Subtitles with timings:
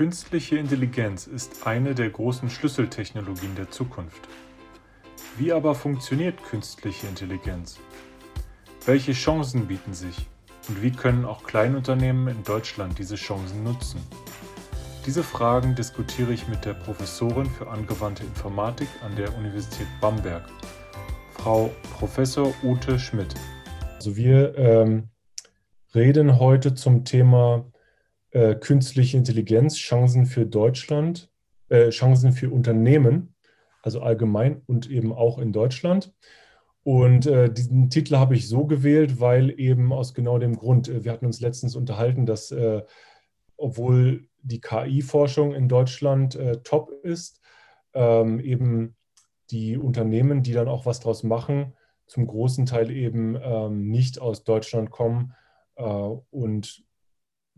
[0.00, 4.30] Künstliche Intelligenz ist eine der großen Schlüsseltechnologien der Zukunft.
[5.36, 7.78] Wie aber funktioniert künstliche Intelligenz?
[8.86, 10.26] Welche Chancen bieten sich?
[10.68, 14.00] Und wie können auch Kleinunternehmen in Deutschland diese Chancen nutzen?
[15.04, 20.48] Diese Fragen diskutiere ich mit der Professorin für angewandte Informatik an der Universität Bamberg,
[21.34, 23.34] Frau Professor Ute Schmidt.
[23.96, 25.10] Also wir ähm,
[25.94, 27.66] reden heute zum Thema
[28.30, 31.30] äh, künstliche Intelligenz, Chancen für Deutschland,
[31.68, 33.34] äh, Chancen für Unternehmen,
[33.82, 36.12] also allgemein und eben auch in Deutschland.
[36.82, 41.04] Und äh, diesen Titel habe ich so gewählt, weil eben aus genau dem Grund, äh,
[41.04, 42.82] wir hatten uns letztens unterhalten, dass äh,
[43.56, 47.40] obwohl die KI-Forschung in Deutschland äh, top ist,
[47.92, 48.96] ähm, eben
[49.50, 51.74] die Unternehmen, die dann auch was draus machen,
[52.06, 55.34] zum großen Teil eben ähm, nicht aus Deutschland kommen.
[55.76, 56.84] Äh, und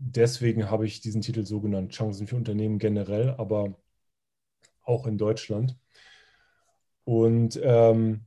[0.03, 3.75] deswegen habe ich diesen Titel so genannt, Chancen für Unternehmen generell, aber
[4.83, 5.77] auch in Deutschland.
[7.05, 8.25] Und ähm,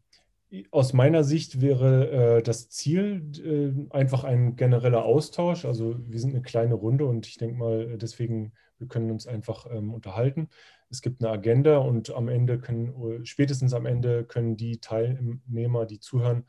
[0.70, 5.64] aus meiner Sicht wäre äh, das Ziel äh, einfach ein genereller Austausch.
[5.64, 9.67] Also wir sind eine kleine Runde und ich denke mal, deswegen, wir können uns einfach
[9.70, 10.48] ähm, unterhalten.
[10.89, 15.98] Es gibt eine Agenda und am Ende können, spätestens am Ende können die Teilnehmer, die
[15.98, 16.47] zuhören,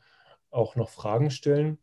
[0.50, 1.78] auch noch Fragen stellen.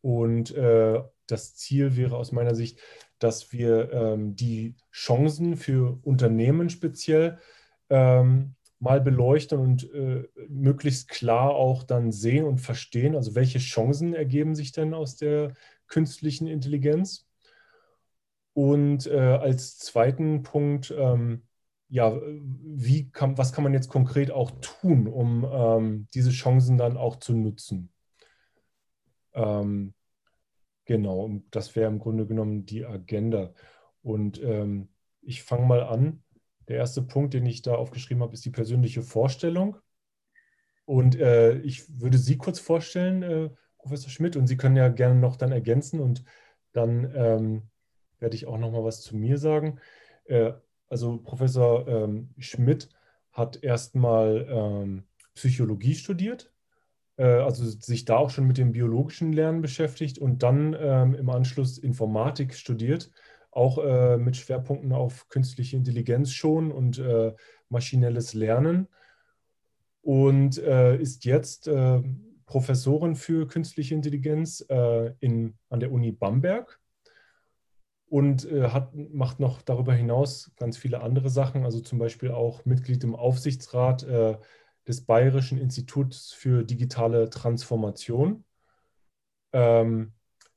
[0.00, 1.02] Und äh,
[1.32, 2.78] das Ziel wäre aus meiner Sicht,
[3.18, 7.38] dass wir ähm, die Chancen für Unternehmen speziell
[7.90, 14.12] ähm, mal beleuchten und äh, möglichst klar auch dann sehen und verstehen, also welche Chancen
[14.12, 15.54] ergeben sich denn aus der
[15.86, 17.26] künstlichen Intelligenz.
[18.54, 21.42] Und äh, als zweiten Punkt, ähm,
[21.88, 26.96] ja, wie kann, was kann man jetzt konkret auch tun, um ähm, diese Chancen dann
[26.96, 27.92] auch zu nutzen?
[29.34, 29.94] Ähm,
[30.92, 33.54] genau, das wäre im Grunde genommen die Agenda.
[34.02, 34.90] Und ähm,
[35.22, 36.22] ich fange mal an
[36.68, 39.78] der erste Punkt, den ich da aufgeschrieben habe, ist die persönliche Vorstellung.
[40.84, 43.48] Und äh, ich würde Sie kurz vorstellen, äh,
[43.78, 46.24] Professor Schmidt, und Sie können ja gerne noch dann ergänzen und
[46.72, 47.62] dann ähm,
[48.18, 49.80] werde ich auch noch mal was zu mir sagen.
[50.24, 50.52] Äh,
[50.90, 52.90] also Professor ähm, Schmidt
[53.32, 55.04] hat erstmal ähm,
[55.34, 56.51] Psychologie studiert,
[57.24, 61.78] also sich da auch schon mit dem biologischen Lernen beschäftigt und dann ähm, im Anschluss
[61.78, 63.10] Informatik studiert
[63.52, 67.34] auch äh, mit Schwerpunkten auf künstliche Intelligenz schon und äh,
[67.68, 68.88] maschinelles Lernen.
[70.00, 72.02] Und äh, ist jetzt äh,
[72.46, 76.80] Professorin für künstliche Intelligenz äh, in, an der Uni Bamberg
[78.06, 82.64] und äh, hat, macht noch darüber hinaus ganz viele andere Sachen, also zum Beispiel auch
[82.64, 84.04] Mitglied im Aufsichtsrat
[84.86, 88.44] des Bayerischen Instituts für digitale Transformation.
[89.52, 90.12] Ähm,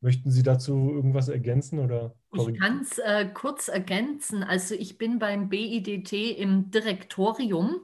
[0.00, 4.42] Möchten Sie dazu irgendwas ergänzen oder Ich kann es äh, kurz ergänzen.
[4.42, 7.80] Also ich bin beim BIDT im Direktorium.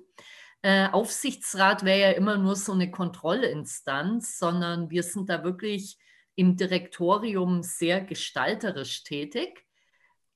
[0.62, 5.98] Äh, Aufsichtsrat wäre ja immer nur so eine Kontrollinstanz, sondern wir sind da wirklich
[6.36, 9.65] im Direktorium sehr gestalterisch tätig.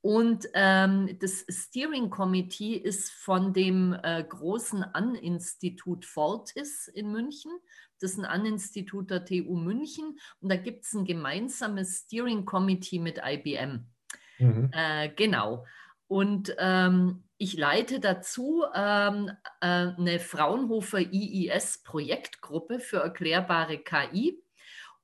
[0.03, 7.53] Und ähm, das Steering Committee ist von dem äh, großen An-Institut Fortis in München.
[8.01, 10.19] Das ist ein An-Institut der TU München.
[10.41, 13.87] Und da gibt es ein gemeinsames Steering Committee mit IBM.
[14.39, 14.71] Mhm.
[14.73, 15.67] Äh, genau.
[16.07, 19.31] Und ähm, ich leite dazu ähm,
[19.61, 24.43] äh, eine Fraunhofer IIS-Projektgruppe für erklärbare KI.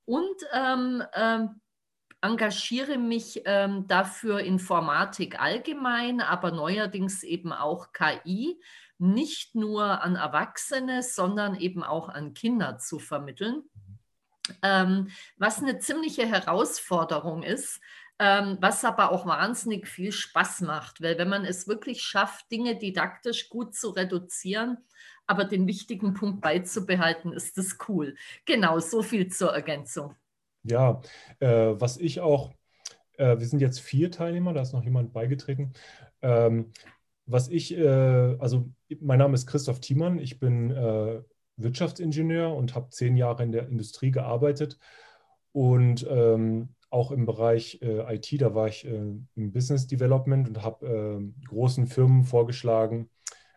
[0.05, 1.61] Und ähm, ähm
[2.21, 8.59] engagiere mich ähm, dafür Informatik allgemein, aber neuerdings eben auch KI,
[8.97, 13.63] nicht nur an Erwachsene, sondern eben auch an Kinder zu vermitteln.
[14.63, 17.79] Ähm, was eine ziemliche Herausforderung ist,
[18.19, 22.75] ähm, was aber auch wahnsinnig viel Spaß macht, weil wenn man es wirklich schafft, Dinge
[22.75, 24.77] didaktisch gut zu reduzieren
[25.27, 28.15] aber den wichtigen Punkt beizubehalten, ist das cool.
[28.45, 30.15] Genau, so viel zur Ergänzung.
[30.69, 31.01] Ja,
[31.39, 32.53] äh, was ich auch,
[33.17, 35.73] äh, wir sind jetzt vier Teilnehmer, da ist noch jemand beigetreten.
[36.21, 36.71] Ähm,
[37.25, 38.69] was ich, äh, also
[38.99, 41.21] mein Name ist Christoph Thiemann, ich bin äh,
[41.57, 44.77] Wirtschaftsingenieur und habe zehn Jahre in der Industrie gearbeitet
[45.53, 48.89] und ähm, auch im Bereich äh, IT, da war ich äh,
[49.35, 53.09] im Business Development und habe äh, großen Firmen vorgeschlagen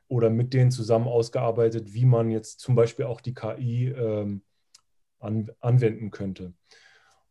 [0.08, 4.42] oder mit denen zusammen ausgearbeitet, wie man jetzt zum Beispiel auch die KI ähm,
[5.20, 6.54] an, anwenden könnte.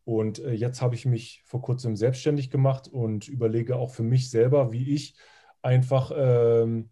[0.10, 4.32] Und äh, jetzt habe ich mich vor kurzem selbstständig gemacht und überlege auch für mich
[4.32, 5.14] selber, wie ich
[5.62, 6.90] einfach ähm,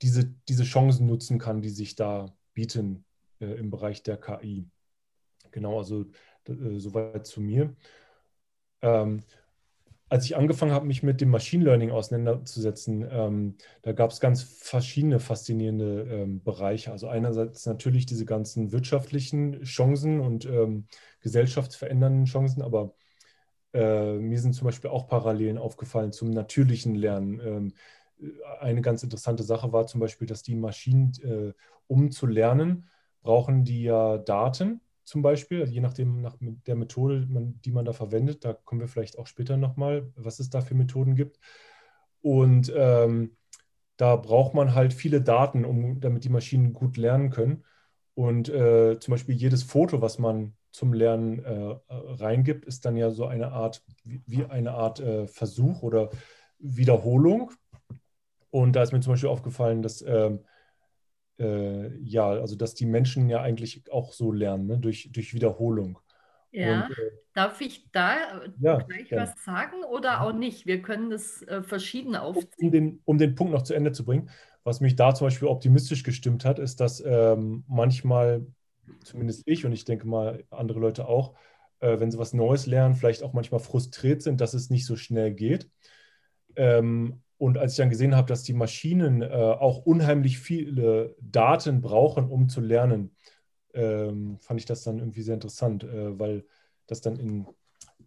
[0.00, 3.04] diese, diese Chancen nutzen kann, die sich da bieten
[3.38, 4.66] äh, im Bereich der KI.
[5.50, 6.06] Genau, also
[6.48, 7.76] äh, soweit zu mir.
[8.80, 9.22] Ähm,
[10.12, 14.42] als ich angefangen habe, mich mit dem Machine Learning auseinanderzusetzen, ähm, da gab es ganz
[14.42, 16.92] verschiedene faszinierende ähm, Bereiche.
[16.92, 20.86] Also einerseits natürlich diese ganzen wirtschaftlichen Chancen und ähm,
[21.20, 22.94] gesellschaftsverändernden Chancen, aber
[23.72, 27.40] äh, mir sind zum Beispiel auch Parallelen aufgefallen zum natürlichen Lernen.
[27.40, 27.72] Ähm,
[28.60, 31.54] eine ganz interessante Sache war zum Beispiel, dass die Maschinen, äh,
[31.86, 32.86] um zu lernen,
[33.22, 37.92] brauchen die ja Daten zum Beispiel, also je nachdem nach der Methode, die man da
[37.92, 38.44] verwendet.
[38.44, 41.38] Da kommen wir vielleicht auch später nochmal, was es da für Methoden gibt.
[42.20, 43.36] Und ähm,
[43.96, 47.64] da braucht man halt viele Daten, um, damit die Maschinen gut lernen können.
[48.14, 53.10] Und äh, zum Beispiel jedes Foto, was man zum Lernen äh, reingibt, ist dann ja
[53.10, 56.10] so eine Art, wie, eine Art äh, Versuch oder
[56.58, 57.52] Wiederholung.
[58.50, 60.40] Und da ist mir zum Beispiel aufgefallen, dass ähm,
[61.42, 64.78] äh, ja, also dass die Menschen ja eigentlich auch so lernen, ne?
[64.78, 65.98] durch, durch Wiederholung.
[66.52, 69.22] Ja, Und, äh, darf ich da ja, gleich ja.
[69.22, 70.66] was sagen oder auch nicht?
[70.66, 72.48] Wir können das äh, verschieden aufziehen.
[72.58, 74.30] Um den, um den Punkt noch zu Ende zu bringen,
[74.62, 78.46] was mich da zum Beispiel optimistisch gestimmt hat, ist, dass ähm, manchmal,
[79.02, 81.34] zumindest ich und ich denke mal andere Leute auch,
[81.80, 84.94] äh, wenn sie was Neues lernen, vielleicht auch manchmal frustriert sind, dass es nicht so
[84.96, 85.68] schnell geht.
[86.54, 91.80] Ähm, und als ich dann gesehen habe, dass die Maschinen äh, auch unheimlich viele Daten
[91.80, 93.16] brauchen, um zu lernen,
[93.74, 96.46] ähm, fand ich das dann irgendwie sehr interessant, äh, weil
[96.86, 97.48] das dann in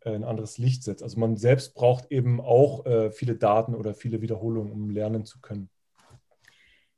[0.05, 1.03] äh, ein anderes Licht setzt.
[1.03, 5.41] Also man selbst braucht eben auch äh, viele Daten oder viele Wiederholungen, um lernen zu
[5.41, 5.69] können.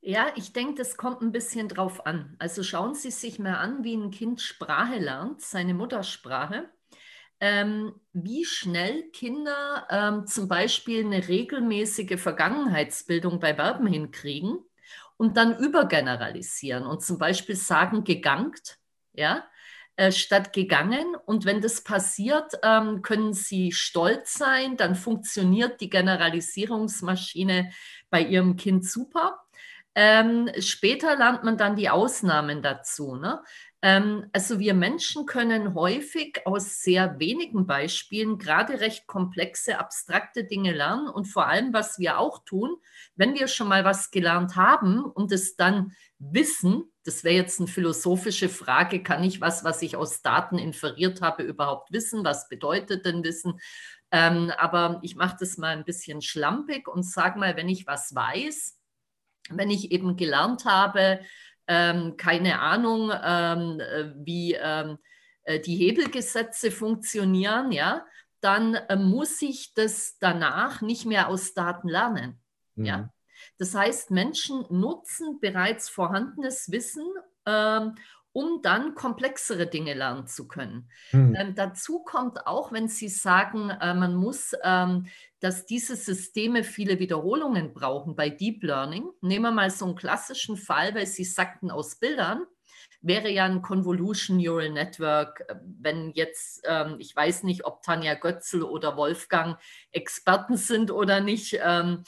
[0.02, 2.36] Ja, ich denke, das kommt ein bisschen drauf an.
[2.38, 6.70] Also schauen Sie sich mal an, wie ein Kind Sprache lernt, seine Muttersprache
[7.40, 14.58] ähm, wie schnell Kinder ähm, zum Beispiel eine regelmäßige Vergangenheitsbildung bei Verben hinkriegen
[15.18, 18.78] und dann übergeneralisieren und zum Beispiel sagen gegangt,
[19.14, 19.44] ja,
[19.98, 21.16] äh, statt gegangen.
[21.26, 27.72] Und wenn das passiert, ähm, können sie stolz sein, dann funktioniert die Generalisierungsmaschine
[28.12, 29.40] bei ihrem Kind super.
[29.96, 33.16] Ähm, später lernt man dann die Ausnahmen dazu.
[33.16, 33.42] Ne?
[33.84, 40.74] Ähm, also wir Menschen können häufig aus sehr wenigen Beispielen gerade recht komplexe, abstrakte Dinge
[40.74, 41.08] lernen.
[41.08, 42.78] Und vor allem, was wir auch tun,
[43.16, 47.68] wenn wir schon mal was gelernt haben und es dann wissen, das wäre jetzt eine
[47.70, 52.26] philosophische Frage, kann ich was, was ich aus Daten inferiert habe, überhaupt wissen?
[52.26, 53.60] Was bedeutet denn Wissen?
[54.12, 58.16] Ähm, aber ich mache das mal ein bisschen schlampig und sage mal, wenn ich was
[58.16, 58.78] weiß,
[59.50, 61.22] wenn ich eben gelernt habe,
[61.68, 64.98] ähm, keine Ahnung, ähm, äh, wie ähm,
[65.44, 68.06] äh, die Hebelgesetze funktionieren, ja,
[68.42, 72.42] dann äh, muss ich das danach nicht mehr aus Daten lernen.
[72.76, 72.86] Mhm.
[72.86, 73.14] Ja.
[73.58, 77.06] Das heißt, Menschen nutzen bereits vorhandenes Wissen,
[77.46, 77.96] ähm,
[78.34, 80.90] um dann komplexere Dinge lernen zu können.
[81.12, 81.36] Mhm.
[81.36, 85.08] Ähm, dazu kommt auch, wenn Sie sagen, äh, man muss, ähm,
[85.40, 89.10] dass diese Systeme viele Wiederholungen brauchen bei Deep Learning.
[89.22, 92.46] Nehmen wir mal so einen klassischen Fall, weil Sie sagten aus Bildern
[93.02, 98.16] wäre ja ein Convolution Neural Network, äh, wenn jetzt, ähm, ich weiß nicht, ob Tanja
[98.16, 99.58] Götzel oder Wolfgang
[99.92, 101.60] Experten sind oder nicht.
[101.64, 102.04] Ähm,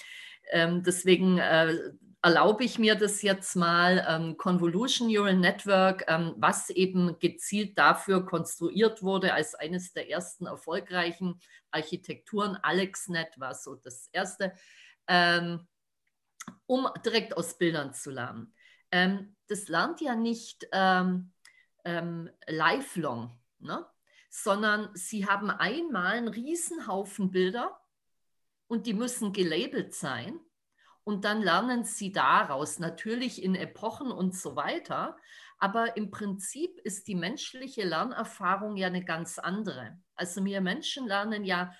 [0.51, 1.75] ähm, deswegen äh,
[2.21, 8.25] erlaube ich mir das jetzt mal, ähm, Convolution Neural Network, ähm, was eben gezielt dafür
[8.25, 11.39] konstruiert wurde als eines der ersten erfolgreichen
[11.71, 12.57] Architekturen.
[12.61, 14.53] AlexNet war so das erste,
[15.07, 15.67] ähm,
[16.65, 18.53] um direkt aus Bildern zu lernen.
[18.91, 21.31] Ähm, das lernt ja nicht ähm,
[21.85, 23.85] ähm, lifelong, ne?
[24.29, 27.79] sondern sie haben einmal einen Riesenhaufen Bilder
[28.67, 30.39] und die müssen gelabelt sein
[31.09, 35.17] und dann lernen sie daraus, natürlich in Epochen und so weiter.
[35.57, 39.99] Aber im Prinzip ist die menschliche Lernerfahrung ja eine ganz andere.
[40.13, 41.73] Also wir Menschen lernen ja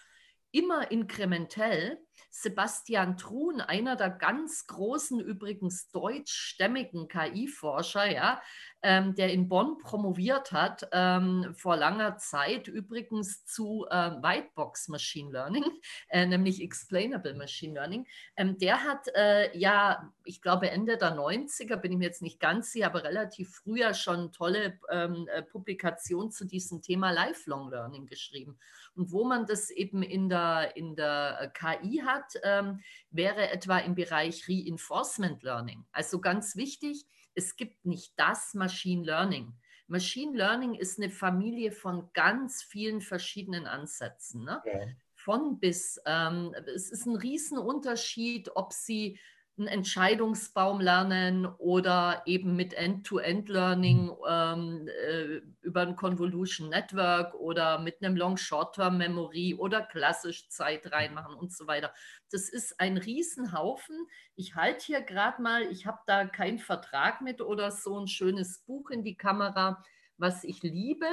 [0.50, 2.00] immer inkrementell
[2.32, 8.42] Sebastian Truhn, einer der ganz großen, übrigens deutschstämmigen KI-Forscher, ja,
[8.82, 15.32] ähm, der in Bonn promoviert hat, ähm, vor langer Zeit, übrigens zu äh, Whitebox Machine
[15.32, 15.66] Learning,
[16.10, 18.08] äh, nämlich Explainable Machine Learning.
[18.38, 22.40] Ähm, der hat äh, ja, ich glaube, Ende der 90er, bin ich mir jetzt nicht
[22.40, 28.06] ganz sicher, aber relativ früher schon tolle ähm, äh, Publikationen zu diesem Thema Lifelong Learning
[28.06, 28.58] geschrieben.
[29.00, 33.96] Und wo man das eben in der, in der KI hat, ähm, wäre etwa im
[33.96, 35.86] Bereich Reinforcement Learning.
[35.94, 39.54] Also ganz wichtig, es gibt nicht das Machine Learning.
[39.88, 44.44] Machine Learning ist eine Familie von ganz vielen verschiedenen Ansätzen.
[44.44, 44.62] Ne?
[44.66, 44.80] Ja.
[45.16, 46.02] Von bis.
[46.06, 49.18] Ähm, es ist ein Riesenunterschied, ob Sie
[49.60, 54.16] einen Entscheidungsbaum lernen oder eben mit End-to-End-Learning mhm.
[54.28, 61.54] ähm, äh, über ein Convolution Network oder mit einem Long-Short-Term-Memory oder klassisch Zeit reinmachen und
[61.54, 61.94] so weiter.
[62.32, 64.08] Das ist ein Riesenhaufen.
[64.36, 68.60] Ich halte hier gerade mal, ich habe da keinen Vertrag mit oder so ein schönes
[68.60, 69.84] Buch in die Kamera,
[70.18, 71.08] was ich liebe.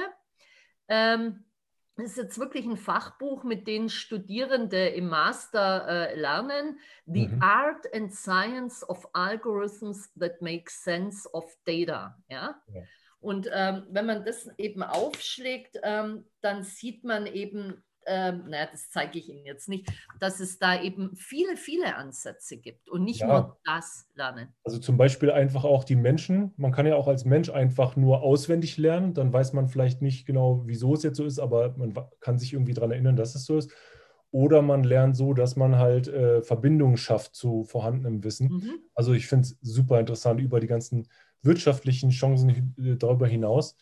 [0.87, 1.43] Ähm,
[1.97, 6.79] das ist jetzt wirklich ein Fachbuch, mit dem Studierende im Master äh, lernen.
[7.07, 7.41] The mhm.
[7.41, 12.15] Art and Science of Algorithms that Make Sense of Data.
[12.29, 12.61] Ja?
[12.73, 12.83] ja.
[13.19, 18.89] Und ähm, wenn man das eben aufschlägt, ähm, dann sieht man eben, ähm, naja, das
[18.89, 23.19] zeige ich Ihnen jetzt nicht, dass es da eben viele, viele Ansätze gibt und nicht
[23.19, 23.27] ja.
[23.27, 24.53] nur das Lernen.
[24.63, 26.53] Also zum Beispiel einfach auch die Menschen.
[26.57, 30.25] Man kann ja auch als Mensch einfach nur auswendig lernen, dann weiß man vielleicht nicht
[30.25, 33.45] genau, wieso es jetzt so ist, aber man kann sich irgendwie daran erinnern, dass es
[33.45, 33.71] so ist.
[34.31, 38.47] Oder man lernt so, dass man halt äh, Verbindungen schafft zu vorhandenem Wissen.
[38.47, 38.79] Mhm.
[38.93, 41.07] Also ich finde es super interessant über die ganzen
[41.41, 43.75] wirtschaftlichen Chancen äh, darüber hinaus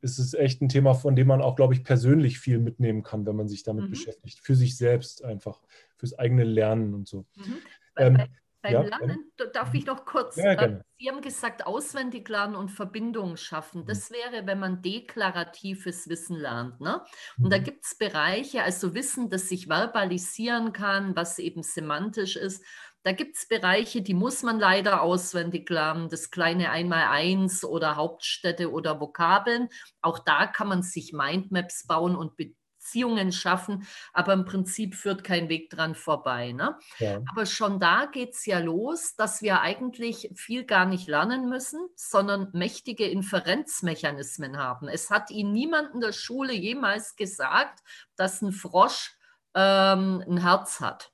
[0.00, 3.26] ist es echt ein Thema, von dem man auch, glaube ich, persönlich viel mitnehmen kann,
[3.26, 3.90] wenn man sich damit mhm.
[3.90, 4.40] beschäftigt.
[4.40, 5.60] Für sich selbst einfach,
[5.96, 7.26] fürs eigene Lernen und so.
[7.36, 7.56] Mhm.
[7.96, 8.28] Ähm, bei,
[8.62, 12.56] beim ja, Lernen, ähm, darf ich noch kurz, ja, äh, Sie haben gesagt, auswendig lernen
[12.56, 13.86] und Verbindungen schaffen.
[13.86, 14.14] Das mhm.
[14.14, 16.80] wäre, wenn man deklaratives Wissen lernt.
[16.80, 17.02] Ne?
[17.38, 17.50] Und mhm.
[17.50, 22.62] da gibt es Bereiche, also Wissen, das sich verbalisieren kann, was eben semantisch ist.
[23.02, 28.70] Da gibt es Bereiche, die muss man leider auswendig lernen, das kleine Einmaleins oder Hauptstädte
[28.70, 29.68] oder Vokabeln.
[30.02, 35.48] Auch da kann man sich Mindmaps bauen und Beziehungen schaffen, aber im Prinzip führt kein
[35.48, 36.52] Weg dran vorbei.
[36.52, 36.78] Ne?
[36.98, 37.20] Ja.
[37.30, 41.88] Aber schon da geht es ja los, dass wir eigentlich viel gar nicht lernen müssen,
[41.94, 44.88] sondern mächtige Inferenzmechanismen haben.
[44.88, 47.80] Es hat Ihnen niemand in der Schule jemals gesagt,
[48.16, 49.16] dass ein Frosch
[49.54, 51.12] ähm, ein Herz hat.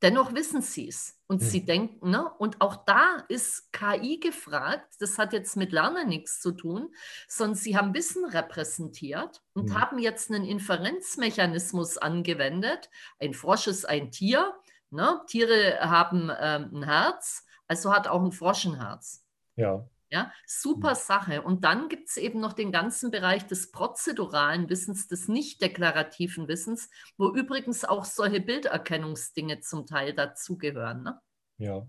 [0.00, 1.46] Dennoch wissen sie es und mhm.
[1.46, 2.30] sie denken, ne?
[2.38, 6.94] und auch da ist KI gefragt, das hat jetzt mit Lernen nichts zu tun,
[7.26, 9.80] sondern sie haben Wissen repräsentiert und mhm.
[9.80, 12.90] haben jetzt einen Inferenzmechanismus angewendet.
[13.18, 14.54] Ein Frosch ist ein Tier,
[14.90, 15.20] ne?
[15.26, 19.24] Tiere haben ähm, ein Herz, also hat auch ein Frosch ein Herz.
[19.56, 19.84] Ja.
[20.10, 20.96] Ja, super mhm.
[20.96, 21.42] Sache.
[21.42, 26.48] Und dann gibt es eben noch den ganzen Bereich des prozeduralen Wissens, des nicht deklarativen
[26.48, 26.88] Wissens,
[27.18, 31.02] wo übrigens auch solche Bilderkennungsdinge zum Teil dazugehören.
[31.02, 31.20] Ne?
[31.58, 31.86] Ja,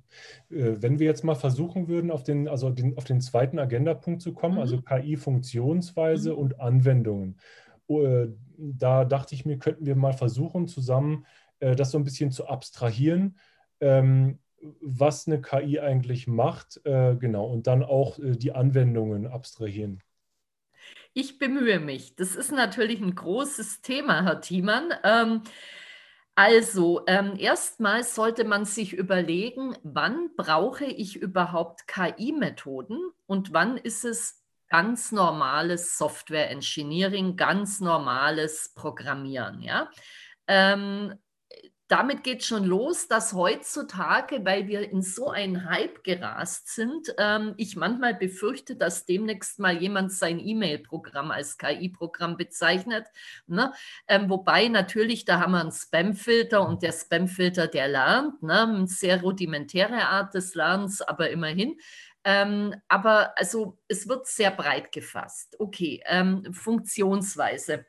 [0.50, 4.22] äh, wenn wir jetzt mal versuchen würden, auf den, also den, auf den zweiten Agendapunkt
[4.22, 4.84] zu kommen, also mhm.
[4.86, 6.38] also KI-Funktionsweise mhm.
[6.38, 7.40] und Anwendungen.
[7.88, 11.26] Äh, da dachte ich mir, könnten wir mal versuchen, zusammen
[11.60, 13.38] äh, das so ein bisschen zu abstrahieren.
[13.80, 14.40] Ähm,
[14.82, 20.02] was eine KI eigentlich macht, äh, genau, und dann auch äh, die Anwendungen abstrahieren.
[21.14, 22.16] Ich bemühe mich.
[22.16, 24.94] Das ist natürlich ein großes Thema, Herr Thiemann.
[25.04, 25.42] Ähm,
[26.36, 34.06] also, ähm, erstmal sollte man sich überlegen, wann brauche ich überhaupt KI-Methoden und wann ist
[34.06, 39.62] es ganz normales Software Engineering, ganz normales Programmieren.
[39.62, 39.90] Ja?
[40.48, 41.16] Ähm,
[41.90, 47.56] damit geht schon los, dass heutzutage, weil wir in so einen Hype gerast sind, ähm,
[47.58, 53.08] ich manchmal befürchte, dass demnächst mal jemand sein E-Mail-Programm als KI-Programm bezeichnet.
[53.48, 53.74] Ne?
[54.08, 58.62] Ähm, wobei natürlich, da haben wir einen Spam-Filter und der Spam-Filter, der lernt, ne?
[58.62, 61.80] eine sehr rudimentäre Art des Lernens, aber immerhin.
[62.24, 65.56] Ähm, aber also es wird sehr breit gefasst.
[65.60, 67.86] Okay, ähm, Funktionsweise.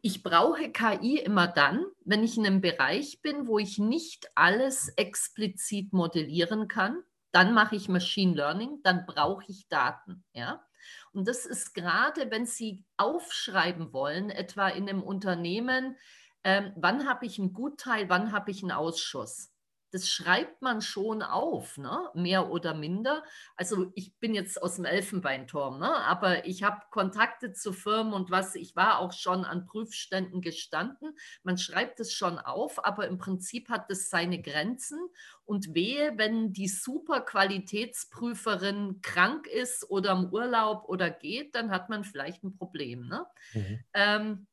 [0.00, 4.88] Ich brauche KI immer dann, wenn ich in einem Bereich bin, wo ich nicht alles
[4.90, 7.02] explizit modellieren kann.
[7.32, 10.24] Dann mache ich Machine Learning, dann brauche ich Daten.
[10.32, 10.64] Ja?
[11.12, 15.96] Und das ist gerade, wenn Sie aufschreiben wollen, etwa in einem Unternehmen,
[16.44, 19.50] ähm, wann habe ich einen Gutteil, wann habe ich einen Ausschuss.
[19.90, 22.10] Das schreibt man schon auf, ne?
[22.14, 23.24] mehr oder minder.
[23.56, 25.96] Also ich bin jetzt aus dem Elfenbeinturm, ne?
[26.04, 31.16] aber ich habe Kontakte zu Firmen und was, ich war auch schon an Prüfständen gestanden.
[31.42, 34.98] Man schreibt es schon auf, aber im Prinzip hat es seine Grenzen.
[35.44, 42.04] Und wehe, wenn die Superqualitätsprüferin krank ist oder im Urlaub oder geht, dann hat man
[42.04, 43.08] vielleicht ein Problem.
[43.08, 43.26] Ne?
[43.54, 43.84] Mhm.
[43.94, 44.46] Ähm,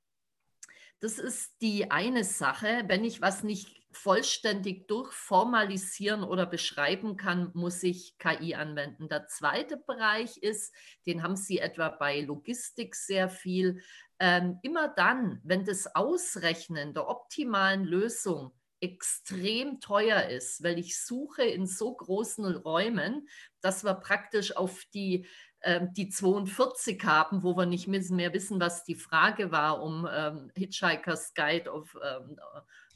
[1.01, 2.85] das ist die eine Sache.
[2.87, 9.09] Wenn ich was nicht vollständig durchformalisieren oder beschreiben kann, muss ich KI anwenden.
[9.09, 10.73] Der zweite Bereich ist,
[11.05, 13.81] den haben Sie etwa bei Logistik sehr viel,
[14.19, 21.43] ähm, immer dann, wenn das Ausrechnen der optimalen Lösung extrem teuer ist, weil ich suche
[21.43, 23.27] in so großen Räumen,
[23.61, 25.25] dass wir praktisch auf die
[25.65, 30.51] ähm, die 42 haben, wo wir nicht mehr wissen, was die Frage war, um ähm,
[30.55, 32.37] Hitchhiker's Guide auf, ähm,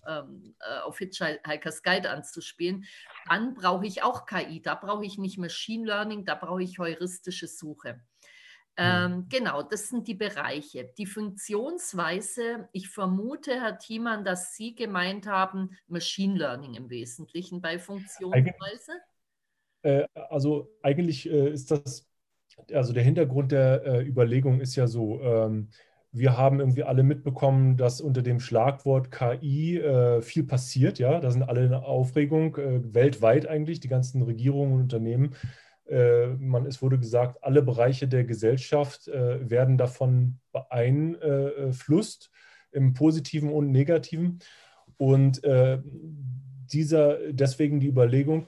[0.07, 2.85] ähm, äh, auf Hitchhiker's Guide anzuspielen,
[3.27, 4.61] dann brauche ich auch KI.
[4.61, 8.01] Da brauche ich nicht Machine Learning, da brauche ich heuristische Suche.
[8.77, 9.29] Ähm, mhm.
[9.29, 10.93] Genau, das sind die Bereiche.
[10.97, 17.77] Die Funktionsweise, ich vermute, Herr Thiemann, dass Sie gemeint haben, Machine Learning im Wesentlichen bei
[17.77, 18.93] Funktionsweise.
[19.81, 22.09] Äh, also eigentlich äh, ist das
[22.73, 25.69] also der Hintergrund der äh, Überlegung ist ja so, ähm,
[26.11, 30.97] wir haben irgendwie alle mitbekommen, dass unter dem Schlagwort KI äh, viel passiert.
[30.97, 35.35] Ja, da sind alle in Aufregung, äh, weltweit eigentlich, die ganzen Regierungen und Unternehmen.
[35.87, 42.31] Äh, man, es wurde gesagt, alle Bereiche der Gesellschaft äh, werden davon beeinflusst,
[42.71, 44.39] im Positiven und Negativen.
[44.97, 45.79] Und äh,
[46.71, 48.47] dieser, deswegen die Überlegung,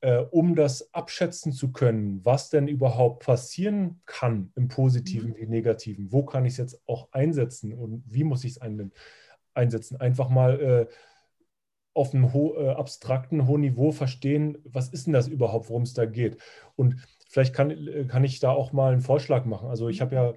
[0.00, 5.36] äh, um das abschätzen zu können, was denn überhaupt passieren kann im Positiven mhm.
[5.36, 8.92] wie Negativen, wo kann ich es jetzt auch einsetzen und wie muss ich es ein,
[9.54, 10.86] einsetzen, einfach mal äh,
[11.94, 15.94] auf einem ho äh, abstrakten, hohen Niveau verstehen, was ist denn das überhaupt, worum es
[15.94, 16.38] da geht.
[16.76, 16.96] Und
[17.28, 19.68] vielleicht kann, äh, kann ich da auch mal einen Vorschlag machen.
[19.68, 20.34] Also ich habe ja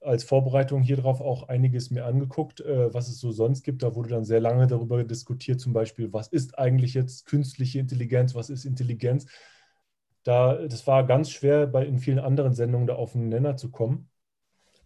[0.00, 3.82] als Vorbereitung hier drauf auch einiges mir angeguckt, äh, was es so sonst gibt.
[3.82, 8.34] Da wurde dann sehr lange darüber diskutiert, zum Beispiel, was ist eigentlich jetzt künstliche Intelligenz,
[8.34, 9.26] was ist Intelligenz.
[10.22, 13.70] Da, das war ganz schwer, bei, in vielen anderen Sendungen da auf einen Nenner zu
[13.70, 14.08] kommen.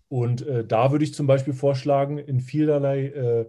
[0.08, 3.40] Und äh, da würde ich zum Beispiel vorschlagen, in vielerlei, äh,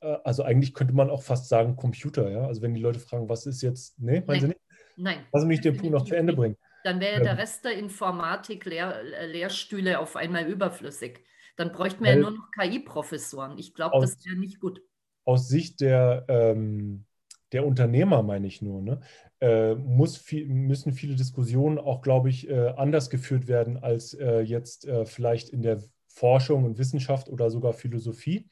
[0.00, 2.46] äh also eigentlich könnte man auch fast sagen Computer, ja.
[2.46, 4.60] Also wenn die Leute fragen, was ist jetzt, nee, meinen Sie nicht?
[4.96, 5.18] Nein.
[5.32, 6.56] Lassen Sie mich den Punkt noch zu Ende bringen.
[6.86, 7.22] Dann wäre ja.
[7.24, 11.24] der Rest der Informatik Lehr äh, Lehrstühle auf einmal überflüssig.
[11.56, 13.58] Dann bräuchten wir ja nur noch KI-Professoren.
[13.58, 14.80] Ich glaube, das wäre nicht gut.
[15.24, 17.04] Aus Sicht der, ähm,
[17.50, 19.00] der Unternehmer, meine ich nur, ne,
[19.40, 24.42] äh, muss viel, müssen viele Diskussionen auch, glaube ich, äh, anders geführt werden als äh,
[24.42, 28.48] jetzt äh, vielleicht in der Forschung und Wissenschaft oder sogar Philosophie.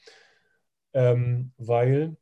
[0.92, 2.16] Ähm, weil,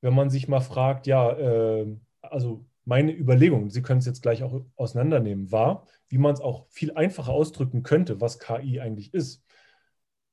[0.00, 1.86] wenn man sich mal fragt, ja, äh,
[2.20, 6.66] also meine Überlegung, Sie können es jetzt gleich auch auseinandernehmen, war, wie man es auch
[6.68, 9.44] viel einfacher ausdrücken könnte, was KI eigentlich ist.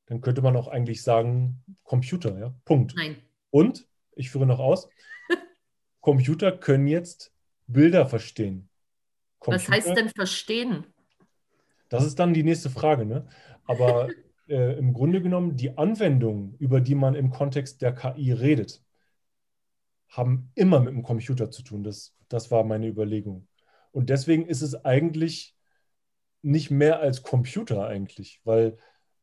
[0.06, 2.94] Dann könnte man auch eigentlich sagen, Computer, ja, Punkt.
[2.96, 3.18] Nein.
[3.50, 4.88] Und, ich führe noch aus,
[6.02, 7.34] Computer können jetzt
[7.66, 8.70] Bilder verstehen.
[9.40, 10.86] Computer, was heißt denn verstehen?
[11.90, 13.28] Das ist dann die nächste Frage, ne?
[13.66, 14.10] Aber
[14.48, 18.84] äh, im Grunde genommen die Anwendungen, über die man im Kontext der KI redet,
[20.10, 21.84] haben immer mit dem Computer zu tun.
[21.84, 23.48] Das das war meine Überlegung.
[23.92, 25.56] Und deswegen ist es eigentlich
[26.42, 28.78] nicht mehr als Computer eigentlich, weil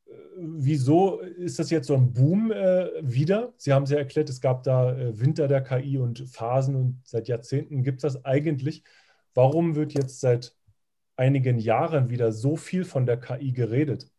[0.07, 3.53] äh, wieso ist das jetzt so ein Boom äh, wieder?
[3.59, 7.01] Sie haben es ja erklärt, es gab da äh, Winter der KI und Phasen und
[7.05, 8.85] seit Jahrzehnten gibt es das eigentlich.
[9.35, 10.55] Warum wird jetzt seit
[11.16, 14.11] einigen Jahren wieder so viel von der KI geredet?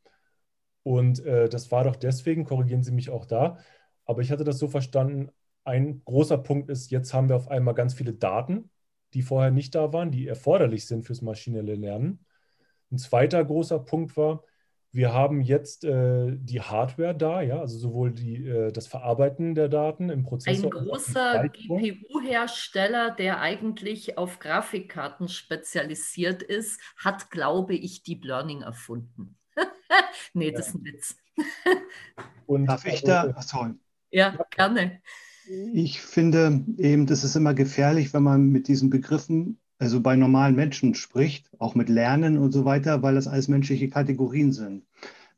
[0.84, 3.60] Und äh, das war doch deswegen, korrigieren Sie mich auch da,
[4.06, 5.32] aber ich hatte das so verstanden,
[5.64, 8.71] ein großer Punkt ist, jetzt haben wir auf einmal ganz viele Daten,
[9.14, 12.26] die vorher nicht da waren, die erforderlich sind fürs maschinelle Lernen.
[12.92, 14.44] Ein zweiter großer Punkt war,
[14.94, 19.70] wir haben jetzt äh, die Hardware da, ja, also sowohl die, äh, das Verarbeiten der
[19.70, 20.66] Daten im Prozessor.
[20.76, 29.38] Ein großer GPU-Hersteller, der eigentlich auf Grafikkarten spezialisiert ist, hat, glaube ich, Deep Learning erfunden.
[30.34, 30.58] nee, ja.
[30.58, 31.16] das ist ein Witz.
[32.46, 33.34] Und, Darf ich da?
[33.42, 33.76] Sorry.
[34.10, 35.02] Ja, gerne.
[35.48, 40.56] Ich finde eben, das ist immer gefährlich, wenn man mit diesen Begriffen, also bei normalen
[40.56, 44.86] Menschen spricht, auch mit Lernen und so weiter, weil das alles menschliche Kategorien sind.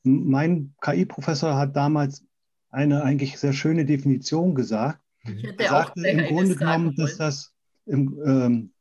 [0.03, 2.25] Mein KI-Professor hat damals
[2.69, 4.99] eine eigentlich sehr schöne Definition gesagt.
[5.57, 7.53] Er sagte im Grunde genommen, dass das
[7.85, 8.73] im, ähm,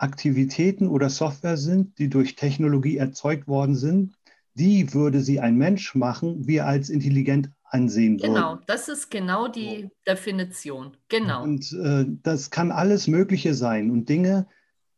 [0.00, 4.14] Aktivitäten oder Software sind, die durch Technologie erzeugt worden sind.
[4.54, 8.34] Die würde sie ein Mensch machen, wie er als intelligent ansehen würden.
[8.34, 9.90] Genau, das ist genau die so.
[10.06, 10.96] Definition.
[11.08, 11.42] Genau.
[11.42, 13.90] Und äh, das kann alles Mögliche sein.
[13.90, 14.46] Und Dinge,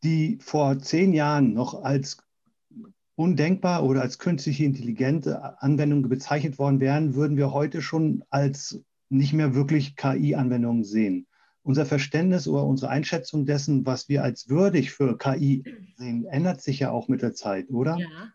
[0.03, 2.19] die vor zehn Jahren noch als
[3.15, 9.35] undenkbar oder als künstliche intelligente Anwendung bezeichnet worden wären, würden wir heute schon als nicht
[9.35, 11.27] mehr wirklich KI-Anwendungen sehen.
[11.63, 15.63] Unser Verständnis oder unsere Einschätzung dessen, was wir als würdig für KI
[15.97, 17.99] sehen, ändert sich ja auch mit der Zeit, oder?
[17.99, 18.33] Ja.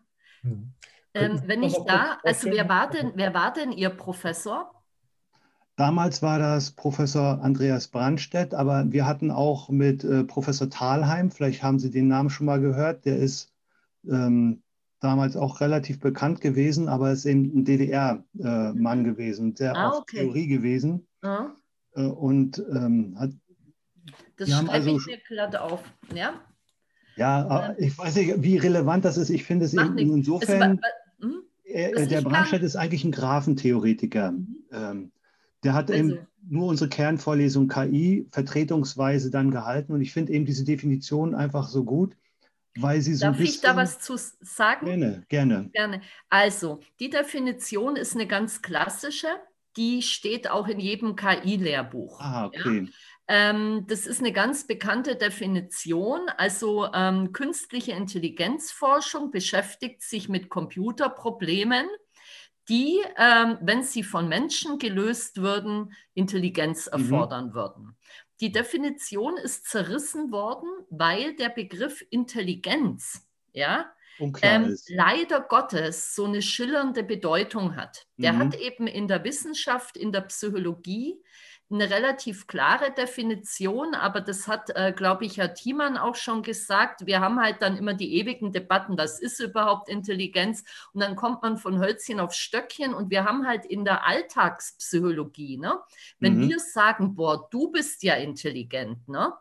[1.16, 1.32] Hm.
[1.32, 4.74] Ähm, wenn ich da, also wer war, denn, wer war denn Ihr Professor?
[5.76, 11.62] Damals war das Professor Andreas Brandstedt, aber wir hatten auch mit äh, Professor Thalheim, vielleicht
[11.62, 13.52] haben Sie den Namen schon mal gehört, der ist
[14.08, 14.62] ähm,
[15.00, 19.98] damals auch relativ bekannt gewesen, aber ist eben ein DDR-Mann äh, gewesen, sehr ah, auf
[20.00, 20.22] okay.
[20.22, 21.06] Theorie gewesen.
[21.22, 21.50] Ah.
[21.94, 23.30] Äh, und ähm, hat.
[24.36, 25.82] Das schreibe also, ich mir glatt auf,
[26.14, 26.34] ja?
[27.18, 29.30] Ja, äh, ich weiß nicht, wie relevant das ist.
[29.30, 30.80] Ich finde es eben insofern.
[31.18, 31.42] Es, hm?
[31.64, 34.32] äh, der Brandstedt ist eigentlich ein Graphentheoretiker.
[34.32, 34.56] Mhm.
[34.72, 35.12] Ähm,
[35.64, 36.14] der hat also.
[36.14, 39.92] eben nur unsere Kernvorlesung KI vertretungsweise dann gehalten.
[39.92, 42.16] Und ich finde eben diese Definition einfach so gut
[42.80, 44.86] weil sie so Darf ich da was zu sagen?
[44.86, 45.70] Gerne, gerne.
[45.72, 46.02] Gerne.
[46.28, 49.28] Also, die Definition ist eine ganz klassische.
[49.76, 52.20] Die steht auch in jedem KI-Lehrbuch.
[52.20, 52.84] Ah, okay.
[52.84, 52.92] Ja?
[53.28, 56.28] Ähm, das ist eine ganz bekannte Definition.
[56.38, 61.86] Also ähm, künstliche Intelligenzforschung beschäftigt sich mit Computerproblemen,
[62.70, 67.02] die, ähm, wenn sie von Menschen gelöst würden, Intelligenz mhm.
[67.02, 67.54] erfordern mhm.
[67.54, 67.96] würden.
[68.40, 73.90] Die Definition ist zerrissen worden, weil der Begriff Intelligenz, ja,
[74.42, 78.06] ähm, leider Gottes so eine schillernde Bedeutung hat.
[78.16, 78.38] Der mhm.
[78.38, 81.20] hat eben in der Wissenschaft, in der Psychologie
[81.70, 87.04] eine relativ klare Definition, aber das hat, äh, glaube ich, Herr Thiemann auch schon gesagt.
[87.04, 90.64] Wir haben halt dann immer die ewigen Debatten, was ist überhaupt Intelligenz?
[90.94, 95.58] Und dann kommt man von Hölzchen auf Stöckchen und wir haben halt in der Alltagspsychologie,
[95.58, 95.78] ne?
[96.18, 96.48] wenn mhm.
[96.48, 99.34] wir sagen, boah, du bist ja intelligent, ne?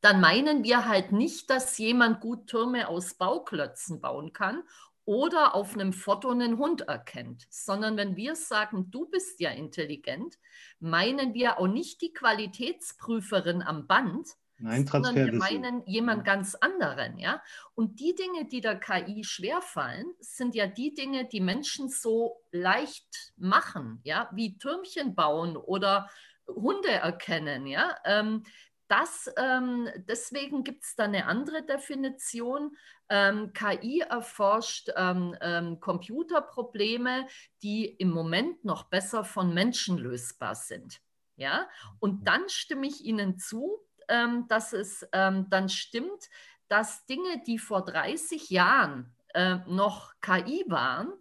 [0.00, 4.62] dann meinen wir halt nicht, dass jemand gut Türme aus Bauklötzen bauen kann
[5.06, 10.38] oder auf einem Foto einen Hund erkennt, sondern wenn wir sagen, du bist ja intelligent,
[10.80, 17.18] meinen wir auch nicht die Qualitätsprüferin am Band, Nein, sondern wir meinen jemand ganz anderen,
[17.18, 17.42] ja.
[17.74, 23.32] Und die Dinge, die der KI schwerfallen, sind ja die Dinge, die Menschen so leicht
[23.36, 26.08] machen, ja, wie Türmchen bauen oder
[26.48, 27.96] Hunde erkennen, ja.
[28.04, 28.44] Ähm,
[28.88, 32.76] das, ähm, deswegen gibt es da eine andere Definition.
[33.08, 37.26] Ähm, KI erforscht ähm, ähm, Computerprobleme,
[37.62, 41.00] die im Moment noch besser von Menschen lösbar sind.
[41.36, 41.68] Ja?
[41.98, 42.24] Und mhm.
[42.24, 46.28] dann stimme ich Ihnen zu, ähm, dass es ähm, dann stimmt,
[46.68, 51.12] dass Dinge, die vor 30 Jahren äh, noch KI waren,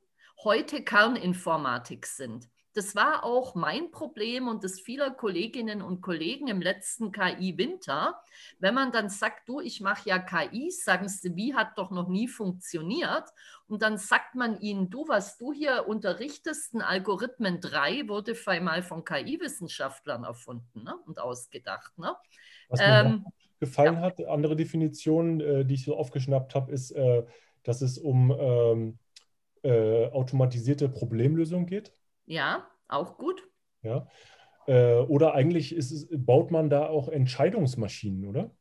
[0.43, 2.49] heute Kerninformatik sind.
[2.75, 8.21] Das war auch mein Problem und das vieler Kolleginnen und Kollegen im letzten KI-Winter.
[8.59, 12.09] Wenn man dann sagt, du, ich mache ja KI, sagen sie, wie hat doch noch
[12.09, 13.29] nie funktioniert.
[13.67, 18.83] Und dann sagt man ihnen, du, was du hier unterrichtest, ein Algorithmen 3 wurde mal
[18.83, 20.95] von KI-Wissenschaftlern erfunden ne?
[21.05, 21.97] und ausgedacht.
[21.97, 22.13] Ne?
[22.67, 23.25] Was mir ähm,
[23.61, 24.01] gefallen ja.
[24.01, 27.23] hat, andere Definition, äh, die ich so aufgeschnappt habe, ist, äh,
[27.63, 28.99] dass es um ähm,
[29.63, 31.93] äh, automatisierte Problemlösung geht.
[32.25, 33.43] Ja, auch gut.
[33.81, 34.07] Ja.
[34.67, 38.51] Äh, oder eigentlich ist baut man da auch Entscheidungsmaschinen, oder?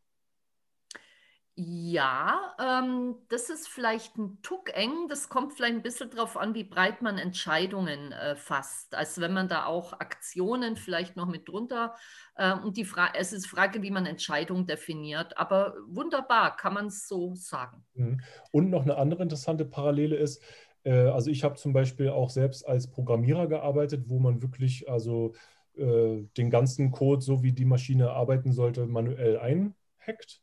[1.56, 5.06] Ja, ähm, das ist vielleicht ein Tuck eng.
[5.08, 8.96] Das kommt vielleicht ein bisschen darauf an, wie breit man Entscheidungen äh, fasst.
[8.96, 11.94] Also wenn man da auch Aktionen vielleicht noch mit drunter.
[12.34, 15.38] Äh, und die Frage, es ist Frage, wie man Entscheidungen definiert.
[15.38, 17.86] Aber wunderbar, kann man es so sagen.
[17.94, 18.20] Mhm.
[18.50, 20.42] Und noch eine andere interessante Parallele ist,
[20.90, 25.32] also ich habe zum Beispiel auch selbst als Programmierer gearbeitet, wo man wirklich also
[25.76, 30.40] äh, den ganzen Code, so wie die Maschine arbeiten sollte, manuell einhackt.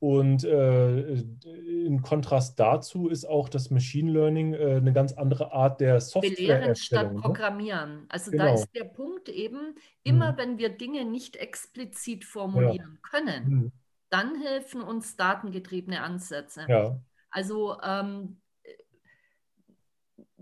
[0.00, 5.80] Und äh, in Kontrast dazu ist auch das Machine Learning äh, eine ganz andere Art
[5.80, 6.30] der Software.
[6.30, 7.20] Belehren statt ne?
[7.20, 8.06] Programmieren.
[8.08, 8.44] Also genau.
[8.44, 10.36] da ist der Punkt eben, immer mhm.
[10.36, 13.08] wenn wir Dinge nicht explizit formulieren ja.
[13.10, 13.72] können, mhm.
[14.08, 16.64] dann helfen uns datengetriebene Ansätze.
[16.68, 17.00] Ja.
[17.30, 18.40] Also ähm,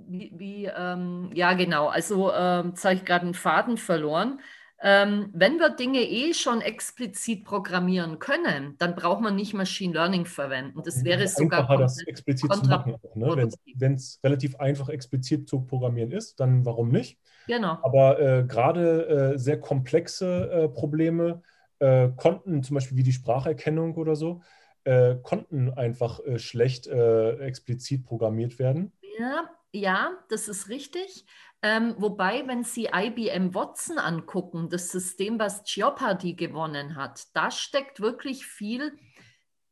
[0.08, 4.40] wie, wie ähm, ja genau, also ähm, jetzt habe ich gerade einen Faden verloren.
[4.82, 10.26] Ähm, wenn wir Dinge eh schon explizit programmieren können, dann braucht man nicht Machine Learning
[10.26, 10.82] verwenden.
[10.84, 12.96] Das wäre es sogar das explizit zu machen.
[13.14, 13.48] Ne?
[13.74, 17.18] Wenn es relativ einfach explizit zu programmieren ist, dann warum nicht?
[17.46, 17.78] Genau.
[17.82, 21.42] Aber äh, gerade äh, sehr komplexe äh, Probleme
[21.78, 24.42] äh, konnten, zum Beispiel wie die Spracherkennung oder so,
[24.84, 31.26] äh, konnten einfach äh, schlecht explizit programmiert werden Ja, ja, das ist richtig.
[31.62, 38.00] Ähm, wobei, wenn Sie IBM Watson angucken, das System, was Jeopardy gewonnen hat, da steckt
[38.00, 38.96] wirklich viel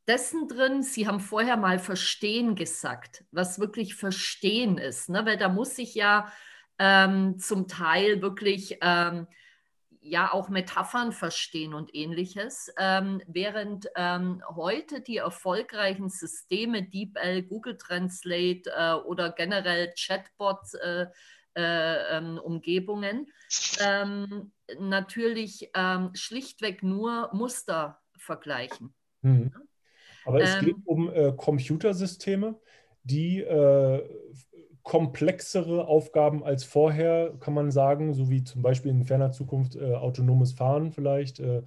[0.07, 0.83] dessen drin.
[0.83, 5.25] Sie haben vorher mal Verstehen gesagt, was wirklich Verstehen ist, ne?
[5.25, 6.33] weil da muss ich ja
[6.79, 9.27] ähm, zum Teil wirklich ähm,
[10.05, 17.77] ja auch Metaphern verstehen und ähnliches, ähm, während ähm, heute die erfolgreichen Systeme DeepL, Google
[17.79, 21.07] Translate äh, oder generell Chatbot äh,
[21.57, 23.29] äh, ähm, Umgebungen
[23.81, 28.95] ähm, natürlich ähm, schlichtweg nur Muster vergleichen.
[29.23, 29.53] Mhm.
[30.27, 32.59] Aber es geht um äh, Computersysteme,
[33.05, 34.03] die äh,
[34.85, 39.95] komplexere Aufgaben als vorher, kann man sagen, so wie zum Beispiel in ferner Zukunft äh,
[39.95, 41.63] autonomes Fahren vielleicht äh,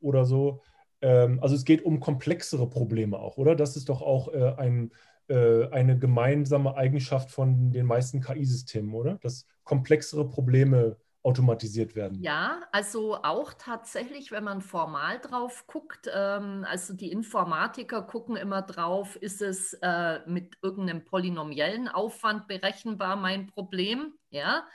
[0.00, 0.60] oder so.
[1.00, 3.56] Ähm, also es geht um komplexere Probleme auch, oder?
[3.56, 4.92] Das ist doch auch äh, ein,
[5.28, 9.14] äh, eine gemeinsame Eigenschaft von den meisten KI-Systemen, oder?
[9.22, 10.96] Dass komplexere Probleme
[11.28, 12.22] automatisiert werden.
[12.22, 18.62] Ja, also auch tatsächlich, wenn man formal drauf guckt, ähm, also die Informatiker gucken immer
[18.62, 24.66] drauf, ist es äh, mit irgendeinem polynomiellen Aufwand berechenbar mein Problem, ja.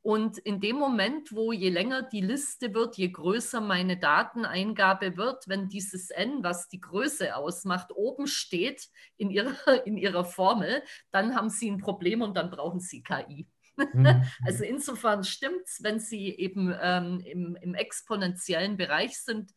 [0.00, 5.48] Und in dem Moment, wo je länger die Liste wird, je größer meine Dateneingabe wird,
[5.48, 9.52] wenn dieses n, was die Größe ausmacht, oben steht in ihrer,
[9.86, 13.46] in ihrer Formel, dann haben Sie ein Problem und dann brauchen Sie KI.
[13.92, 14.22] Mhm.
[14.46, 19.52] Also insofern stimmt es, wenn Sie eben ähm, im, im, exponentiellen Bereich sind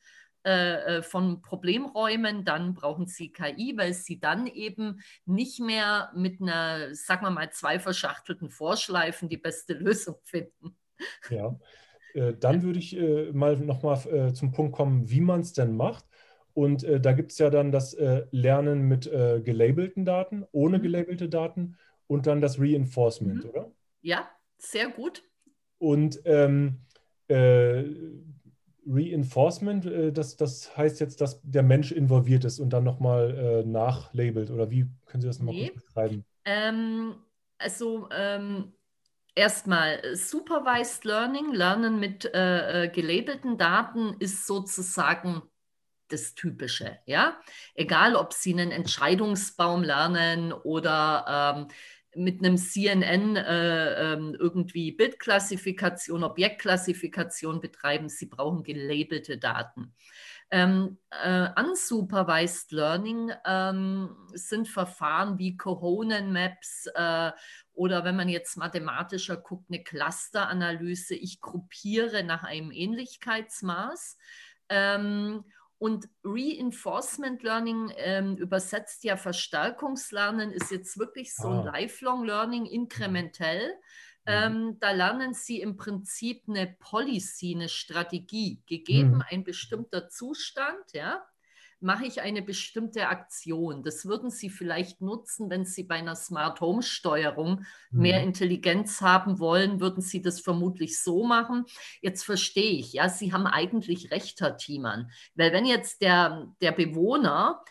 [0.45, 6.41] äh, äh, von Problemräumen, dann brauchen Sie KI, weil Sie dann eben nicht mehr mit
[6.41, 10.75] einer, sagen wir mal, zwei verschachtelten Vorschleifen die beste Lösung finden.
[11.29, 11.57] Ja,
[12.13, 15.75] äh, dann würde ich äh, mal nochmal äh, zum Punkt kommen, wie man es denn
[15.75, 16.05] macht.
[16.53, 20.79] Und äh, da gibt es ja dann das äh, Lernen mit äh, gelabelten Daten, ohne
[20.79, 20.83] mhm.
[20.83, 23.49] gelabelte Daten und dann das Reinforcement, mhm.
[23.49, 23.71] oder?
[24.01, 25.23] Ja, sehr gut.
[25.77, 26.81] Und ähm,
[27.27, 27.83] äh,
[28.85, 33.67] Reinforcement, äh, das, das heißt jetzt, dass der Mensch involviert ist und dann nochmal äh,
[33.67, 34.51] nachlabelt.
[34.51, 35.71] Oder wie können Sie das nochmal nee.
[35.71, 36.25] beschreiben?
[36.45, 37.15] Ähm,
[37.57, 38.73] also ähm,
[39.35, 45.43] erstmal Supervised Learning, Lernen mit äh, äh, gelabelten Daten ist sozusagen
[46.07, 46.99] das Typische.
[47.05, 47.39] Ja?
[47.75, 51.67] Egal, ob Sie einen Entscheidungsbaum lernen oder ähm,
[52.15, 58.09] mit einem CNN äh, ähm, irgendwie Bildklassifikation, Objektklassifikation betreiben.
[58.09, 59.93] Sie brauchen gelabelte Daten.
[60.53, 67.31] Ähm, äh, unsupervised Learning ähm, sind Verfahren wie Cohonen Maps äh,
[67.73, 71.15] oder wenn man jetzt mathematischer guckt, eine Clusteranalyse.
[71.15, 74.17] Ich gruppiere nach einem Ähnlichkeitsmaß.
[74.67, 75.45] Ähm,
[75.81, 81.71] und Reinforcement Learning ähm, übersetzt ja Verstärkungslernen, ist jetzt wirklich so ein ah.
[81.71, 83.67] Lifelong Learning inkrementell.
[83.67, 84.27] Mhm.
[84.27, 89.23] Ähm, da lernen Sie im Prinzip eine Policy, eine Strategie, gegeben mhm.
[89.27, 91.25] ein bestimmter Zustand, ja,
[91.81, 93.83] mache ich eine bestimmte Aktion.
[93.83, 98.01] Das würden Sie vielleicht nutzen, wenn Sie bei einer Smart Home Steuerung mhm.
[98.01, 101.65] mehr Intelligenz haben wollen, würden Sie das vermutlich so machen.
[102.01, 106.71] Jetzt verstehe ich, ja, Sie haben eigentlich recht, Herr Thiemann, weil wenn jetzt der, der
[106.71, 107.63] Bewohner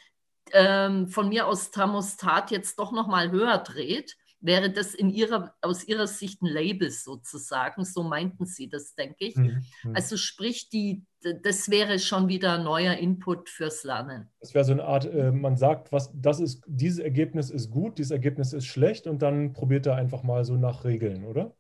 [0.53, 5.55] ähm, von mir aus Thermostat jetzt doch noch mal höher dreht, wäre das in ihrer,
[5.61, 7.85] aus ihrer Sicht ein Label sozusagen.
[7.85, 9.37] So meinten sie das, denke ich.
[9.37, 9.63] Mhm.
[9.85, 9.95] mhm.
[9.95, 11.05] Also sprich, die,
[11.43, 14.31] das wäre schon wieder ein neuer Input fürs Lernen.
[14.41, 17.99] Das wäre so eine Art, äh, man sagt, was, das ist, dieses Ergebnis ist gut,
[17.99, 21.55] dieses Ergebnis ist schlecht und dann probiert er einfach mal so nach Regeln, oder?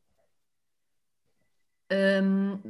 [1.92, 2.60] Ähm,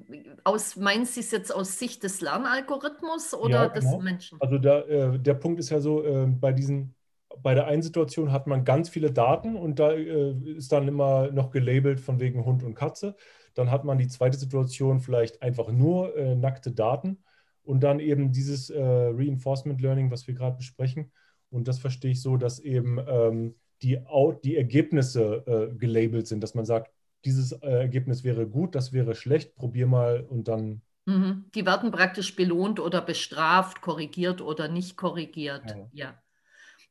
[0.45, 3.97] aus, meinen Sie es jetzt aus Sicht des Lernalgorithmus oder ja, genau.
[3.97, 4.41] des Menschen?
[4.41, 6.95] Also da, äh, der Punkt ist ja so, äh, bei diesen
[7.43, 11.31] bei der einen Situation hat man ganz viele Daten und da äh, ist dann immer
[11.31, 13.17] noch gelabelt von wegen Hund und Katze.
[13.55, 17.19] Dann hat man die zweite Situation vielleicht einfach nur äh, nackte Daten
[17.63, 21.13] und dann eben dieses äh, Reinforcement Learning, was wir gerade besprechen.
[21.51, 23.99] Und das verstehe ich so, dass eben ähm, die,
[24.45, 26.93] die Ergebnisse äh, gelabelt sind, dass man sagt,
[27.25, 30.83] dieses äh, Ergebnis wäre gut, das wäre schlecht, probier mal und dann.
[31.07, 31.47] Mhm.
[31.55, 35.71] Die werden praktisch belohnt oder bestraft, korrigiert oder nicht korrigiert.
[35.71, 35.89] ja.
[35.93, 36.23] ja.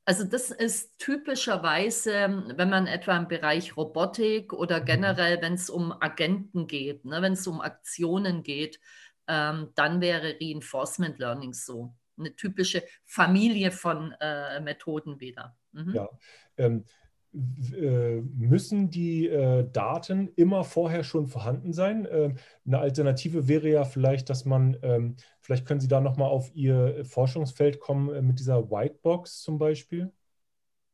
[0.10, 4.86] Also das ist typischerweise, wenn man etwa im Bereich Robotik oder mhm.
[4.86, 8.80] generell, wenn es um Agenten geht, ne, wenn es um Aktionen geht,
[9.28, 11.94] ähm, dann wäre Reinforcement Learning so.
[12.18, 15.56] Eine typische Familie von äh, Methoden wieder.
[15.74, 15.94] Mhm.
[15.94, 16.10] Ja,
[16.58, 16.86] ähm,
[17.32, 22.08] äh, müssen die äh, Daten immer vorher schon vorhanden sein?
[22.10, 25.18] Ähm, eine Alternative wäre ja vielleicht, dass man, ähm,
[25.50, 30.12] vielleicht können Sie da nochmal auf Ihr Forschungsfeld kommen äh, mit dieser Whitebox zum Beispiel.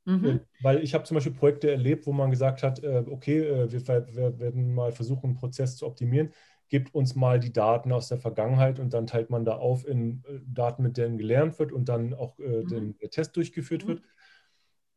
[0.05, 0.39] Mhm.
[0.61, 3.41] Weil ich habe zum Beispiel Projekte erlebt, wo man gesagt hat, okay,
[3.71, 6.31] wir, werden mal versuchen, einen Prozess zu optimieren
[6.67, 10.23] gibt uns mal die Daten aus der Vergangenheit und dann teilt man da auf in
[10.47, 12.67] Daten, mit denen gelernt wird und dann auch äh, mhm.
[12.67, 13.87] den, der Test durchgeführt mhm.
[13.87, 14.01] wird.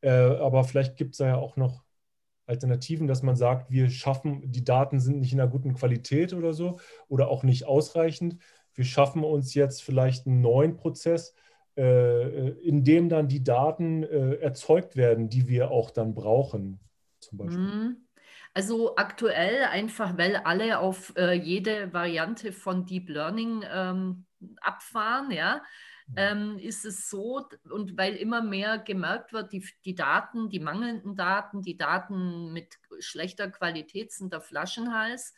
[0.00, 1.84] Äh, aber vielleicht gibt es da ja auch noch
[2.46, 6.54] Alternativen, dass man sagt, wir schaffen, die Daten sind nicht in einer guten Qualität oder
[6.54, 8.38] so oder auch nicht ausreichend.
[8.78, 11.34] Wir schaffen uns jetzt vielleicht einen neuen Prozess,
[11.76, 16.78] äh, in dem dann die Daten äh, erzeugt werden, die wir auch dann brauchen,
[17.18, 17.58] zum Beispiel.
[17.58, 17.96] Mhm.
[18.54, 24.26] Also aktuell einfach, weil alle auf äh, jede Variante von Deep Learning ähm,
[24.60, 25.60] abfahren, ja,
[26.16, 31.16] ähm, ist es so, und weil immer mehr gemerkt wird, die, die Daten, die mangelnden
[31.16, 35.34] Daten, die Daten mit schlechter Qualität sind der Flaschenhals,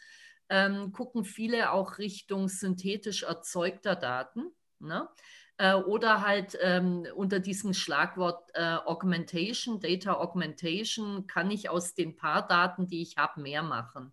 [0.51, 4.53] ähm, gucken viele auch Richtung synthetisch erzeugter Daten.
[4.81, 5.09] Ne?
[5.57, 12.17] Äh, oder halt ähm, unter diesem Schlagwort äh, Augmentation, Data Augmentation, kann ich aus den
[12.17, 14.13] paar Daten, die ich habe, mehr machen.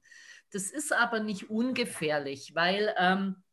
[0.52, 3.44] Das ist aber nicht ungefährlich, weil ähm,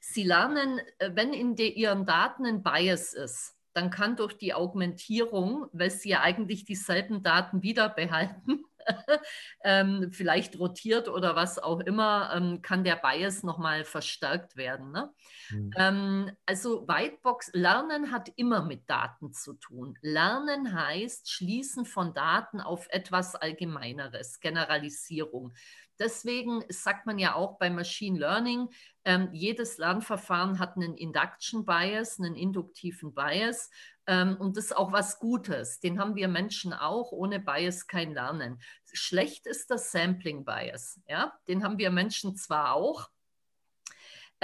[0.00, 5.66] Sie lernen, äh, wenn in Ihren Daten ein Bias ist, dann kann durch die Augmentierung,
[5.72, 8.64] weil Sie ja eigentlich dieselben Daten wieder behalten,
[9.64, 14.92] ähm, vielleicht rotiert oder was auch immer, ähm, kann der Bias nochmal verstärkt werden.
[14.92, 15.12] Ne?
[15.50, 15.70] Mhm.
[15.76, 19.98] Ähm, also Whitebox, Lernen hat immer mit Daten zu tun.
[20.00, 25.52] Lernen heißt Schließen von Daten auf etwas Allgemeineres, Generalisierung.
[25.98, 28.68] Deswegen sagt man ja auch bei Machine Learning,
[29.04, 33.70] ähm, jedes Lernverfahren hat einen Induction Bias, einen induktiven Bias.
[34.06, 35.80] Ähm, und das ist auch was Gutes.
[35.80, 37.12] Den haben wir Menschen auch.
[37.12, 38.60] Ohne Bias kein Lernen.
[38.92, 41.00] Schlecht ist das Sampling Bias.
[41.08, 41.32] Ja?
[41.48, 43.08] Den haben wir Menschen zwar auch,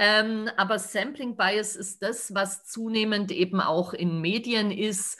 [0.01, 5.19] ähm, aber Sampling Bias ist das, was zunehmend eben auch in Medien ist,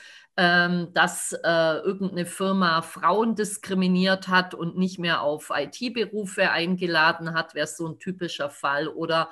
[0.94, 7.68] dass äh, irgendeine Firma Frauen diskriminiert hat und nicht mehr auf IT-Berufe eingeladen hat, wäre
[7.68, 8.88] so ein typischer Fall.
[8.88, 9.30] Oder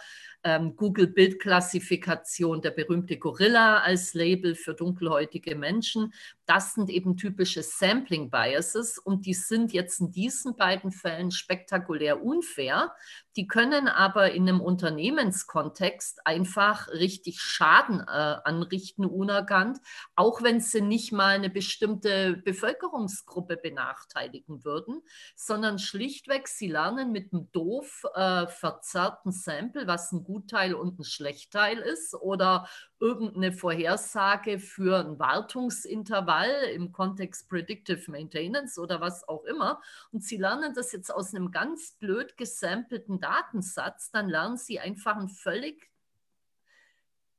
[0.48, 6.14] ähm, Google Bildklassifikation, der berühmte Gorilla als Label für dunkelhäutige Menschen.
[6.46, 12.24] Das sind eben typische Sampling Biases und die sind jetzt in diesen beiden Fällen spektakulär
[12.24, 12.94] unfair.
[13.36, 19.80] Die können aber in einem Unternehmenskontext einfach richtig Schaden äh, anrichten, unerkannt,
[20.16, 25.02] auch wenn sie nicht mal eine bestimmte Bevölkerungsgruppe benachteiligen würden,
[25.36, 31.04] sondern schlichtweg, sie lernen mit einem doof äh, verzerrten Sample, was ein Gutteil und ein
[31.04, 32.70] Schlechtteil ist, oder
[33.00, 39.82] irgendeine Vorhersage für ein Wartungsintervall im Kontext Predictive Maintenance oder was auch immer.
[40.12, 45.18] Und Sie lernen das jetzt aus einem ganz blöd gesampelten Datensatz, dann lernen Sie einfach
[45.18, 45.90] ein völlig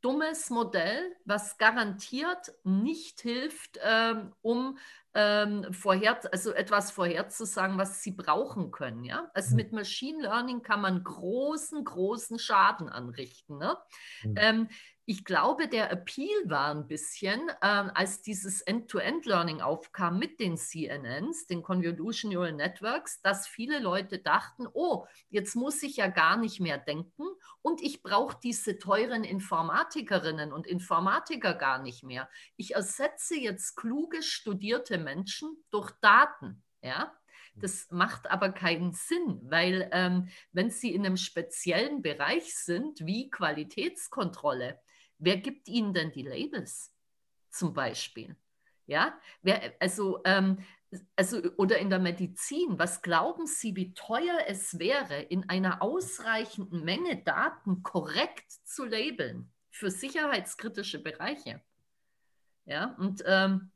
[0.00, 4.78] dummes Modell, was garantiert nicht hilft, ähm, um
[5.20, 9.02] ähm, vorher, also etwas vorherzusagen, was sie brauchen können.
[9.02, 9.28] Ja?
[9.34, 9.56] Also mhm.
[9.56, 13.58] mit Machine Learning kann man großen, großen Schaden anrichten.
[13.58, 13.76] Ne?
[14.22, 14.34] Mhm.
[14.36, 14.68] Ähm,
[15.10, 21.46] ich glaube, der Appeal war ein bisschen, äh, als dieses End-to-End-Learning aufkam mit den CNNs,
[21.46, 26.60] den Convolution Neural Networks, dass viele Leute dachten, oh, jetzt muss ich ja gar nicht
[26.60, 27.24] mehr denken
[27.62, 32.28] und ich brauche diese teuren Informatikerinnen und Informatiker gar nicht mehr.
[32.58, 36.62] Ich ersetze jetzt kluge, studierte Menschen durch Daten.
[36.82, 37.14] Ja?
[37.54, 43.30] Das macht aber keinen Sinn, weil ähm, wenn Sie in einem speziellen Bereich sind, wie
[43.30, 44.78] Qualitätskontrolle,
[45.18, 46.94] Wer gibt ihnen denn die Labels
[47.50, 48.36] zum Beispiel?
[48.86, 50.58] Ja, wer, also, ähm,
[51.16, 56.84] also, oder in der Medizin, was glauben Sie, wie teuer es wäre, in einer ausreichenden
[56.84, 61.60] Menge Daten korrekt zu labeln für sicherheitskritische Bereiche?
[62.64, 63.70] Ja, und ähm,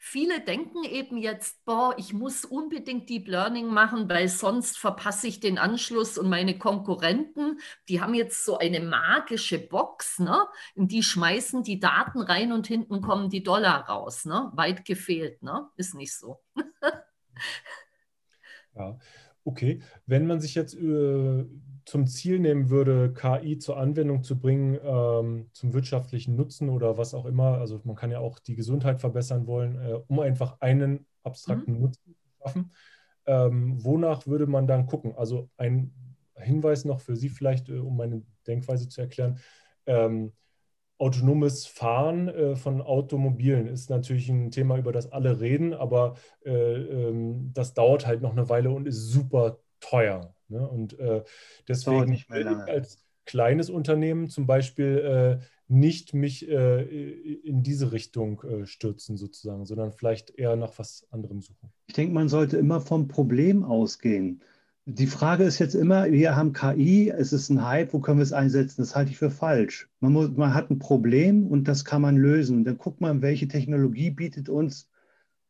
[0.00, 5.40] Viele denken eben jetzt, boah, ich muss unbedingt Deep Learning machen, weil sonst verpasse ich
[5.40, 7.58] den Anschluss und meine Konkurrenten,
[7.88, 10.46] die haben jetzt so eine magische Box, ne?
[10.76, 14.24] in die schmeißen die Daten rein und hinten kommen die Dollar raus.
[14.24, 14.52] Ne?
[14.54, 15.68] Weit gefehlt, ne?
[15.76, 16.40] ist nicht so.
[18.76, 19.00] ja,
[19.42, 19.82] okay.
[20.06, 21.44] Wenn man sich jetzt äh,
[21.88, 27.14] zum Ziel nehmen würde, KI zur Anwendung zu bringen, ähm, zum wirtschaftlichen Nutzen oder was
[27.14, 31.06] auch immer, also man kann ja auch die Gesundheit verbessern wollen, äh, um einfach einen
[31.22, 31.80] abstrakten mhm.
[31.80, 32.72] Nutzen zu schaffen,
[33.24, 35.14] ähm, wonach würde man dann gucken?
[35.16, 35.94] Also ein
[36.34, 39.38] Hinweis noch für Sie vielleicht, äh, um meine Denkweise zu erklären.
[39.86, 40.32] Ähm,
[40.98, 46.50] autonomes Fahren äh, von Automobilen ist natürlich ein Thema, über das alle reden, aber äh,
[46.52, 50.34] ähm, das dauert halt noch eine Weile und ist super teuer.
[50.48, 50.66] Ne?
[50.66, 51.22] Und äh,
[51.66, 52.22] deswegen
[52.66, 56.82] als kleines Unternehmen zum Beispiel nicht mich äh,
[57.44, 61.70] in diese Richtung äh, stürzen sozusagen, sondern vielleicht eher nach was anderem suchen.
[61.86, 64.40] Ich denke, man sollte immer vom Problem ausgehen.
[64.86, 68.22] Die Frage ist jetzt immer, wir haben KI, es ist ein Hype, wo können wir
[68.22, 68.80] es einsetzen?
[68.80, 69.90] Das halte ich für falsch.
[70.00, 72.64] Man, muss, man hat ein Problem und das kann man lösen.
[72.64, 74.88] Dann guckt man, welche Technologie bietet uns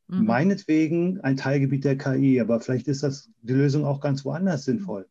[0.09, 0.27] mhm.
[0.27, 5.07] meinetwegen ein Teilgebiet der KI, aber vielleicht ist das die Lösung auch ganz woanders sinnvoll.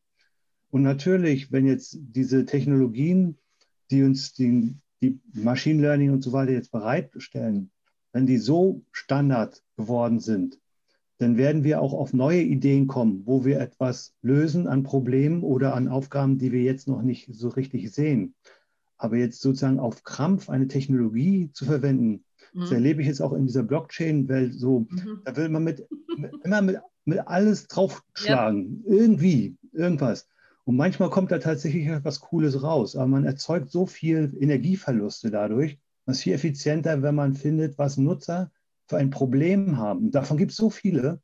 [0.69, 3.37] Und natürlich, wenn jetzt diese Technologien,
[3.89, 7.71] die uns die, die Machine Learning und so weiter jetzt bereitstellen,
[8.11, 10.59] wenn die so Standard geworden sind,
[11.19, 15.73] dann werden wir auch auf neue Ideen kommen, wo wir etwas lösen an Problemen oder
[15.73, 18.35] an Aufgaben, die wir jetzt noch nicht so richtig sehen.
[18.97, 22.23] Aber jetzt sozusagen auf Krampf eine Technologie zu verwenden,
[22.57, 22.61] mhm.
[22.61, 25.21] das erlebe ich jetzt auch in dieser Blockchain-Welt so, mhm.
[25.23, 25.87] da will man mit,
[26.17, 28.93] mit, immer mit, mit alles draufschlagen, ja.
[28.93, 30.27] irgendwie, irgendwas.
[30.65, 35.79] Und manchmal kommt da tatsächlich etwas Cooles raus, aber man erzeugt so viel Energieverluste dadurch.
[36.05, 38.51] Das ist viel effizienter, wenn man findet, was Nutzer
[38.87, 40.11] für ein Problem haben.
[40.11, 41.21] Davon gibt es so viele.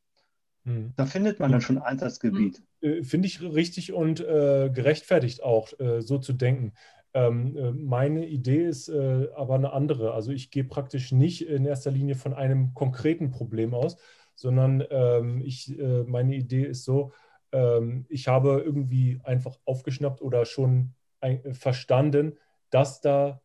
[0.65, 0.93] Hm.
[0.95, 2.61] Da findet man dann schon Einsatzgebiet.
[2.81, 6.73] Äh, finde ich richtig und äh, gerechtfertigt auch, äh, so zu denken.
[7.13, 10.13] Ähm, äh, meine Idee ist äh, aber eine andere.
[10.13, 13.97] Also ich gehe praktisch nicht in erster Linie von einem konkreten Problem aus,
[14.35, 17.11] sondern ähm, ich, äh, meine Idee ist so,
[17.51, 22.37] ähm, ich habe irgendwie einfach aufgeschnappt oder schon ein, verstanden,
[22.71, 23.41] dass da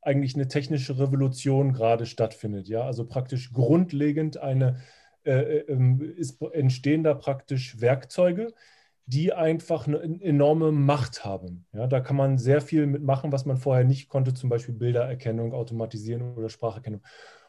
[0.00, 2.68] eigentlich eine technische Revolution gerade stattfindet.
[2.68, 4.80] Ja, also praktisch grundlegend eine
[5.24, 8.52] äh, äh ähm, ist, entstehen da praktisch Werkzeuge,
[9.06, 11.66] die einfach eine enorme Macht haben.
[11.72, 15.52] Ja, da kann man sehr viel mitmachen, was man vorher nicht konnte, zum Beispiel Bildererkennung,
[15.52, 17.02] Automatisieren oder Spracherkennung.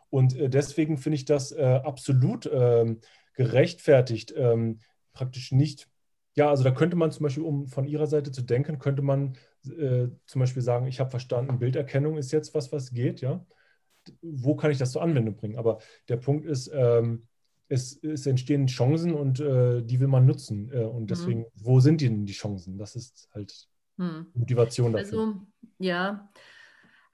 [0.09, 2.99] Und äh, deswegen finde ich das äh, absolut ähm,
[3.35, 4.79] gerechtfertigt, ähm,
[5.13, 5.87] praktisch nicht
[6.35, 9.37] ja, also da könnte man zum Beispiel, um von Ihrer Seite zu denken, könnte man
[9.65, 13.45] äh, zum Beispiel sagen, ich habe verstanden, Bilderkennung ist jetzt was, was geht, ja.
[14.21, 15.57] Wo kann ich das zur Anwendung bringen?
[15.57, 15.79] Aber
[16.09, 17.27] der Punkt ist, ähm,
[17.69, 20.71] es, es, entstehen Chancen und äh, die will man nutzen.
[20.71, 21.47] Äh, und deswegen, mhm.
[21.55, 22.77] wo sind denn die Chancen?
[22.77, 24.27] Das ist halt mhm.
[24.33, 25.19] Motivation dafür.
[25.19, 25.33] Also,
[25.79, 26.29] ja.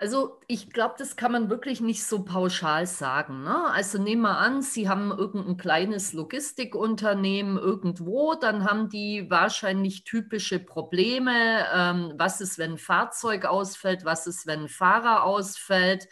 [0.02, 3.43] Also ich glaube, das kann man wirklich nicht so pauschal sagen.
[3.43, 3.66] Ne?
[3.70, 10.60] Also nehmen wir an, Sie haben irgendein kleines Logistikunternehmen irgendwo, dann haben die wahrscheinlich typische
[10.60, 11.66] Probleme.
[11.76, 14.06] Ähm, was ist, wenn ein Fahrzeug ausfällt?
[14.06, 16.08] Was ist, wenn ein Fahrer ausfällt?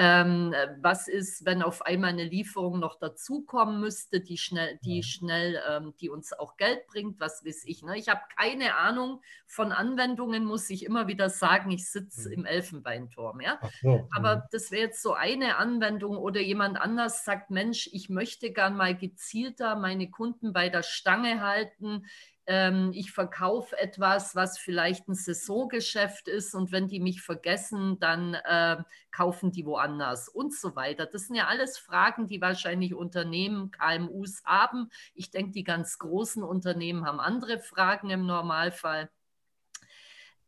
[0.00, 5.60] Ähm, was ist, wenn auf einmal eine Lieferung noch dazukommen müsste, die schnell, die schnell,
[5.68, 7.82] ähm, die uns auch Geld bringt, was weiß ich.
[7.82, 7.98] Ne?
[7.98, 12.34] Ich habe keine Ahnung von Anwendungen, muss ich immer wieder sagen, ich sitze mhm.
[12.34, 13.40] im Elfenbeinturm.
[13.40, 13.58] Ja?
[13.82, 14.42] So, Aber mhm.
[14.52, 18.96] das wäre jetzt so eine Anwendung oder jemand anders sagt, Mensch, ich möchte gern mal
[18.96, 22.04] gezielter meine Kunden bei der Stange halten
[22.48, 28.32] ähm, ich verkaufe etwas, was vielleicht ein Saisongeschäft ist und wenn die mich vergessen, dann
[28.34, 28.78] äh,
[29.10, 31.04] kaufen die woanders und so weiter.
[31.04, 34.88] Das sind ja alles Fragen, die wahrscheinlich Unternehmen, KMUs haben.
[35.14, 39.10] Ich denke, die ganz großen Unternehmen haben andere Fragen im Normalfall.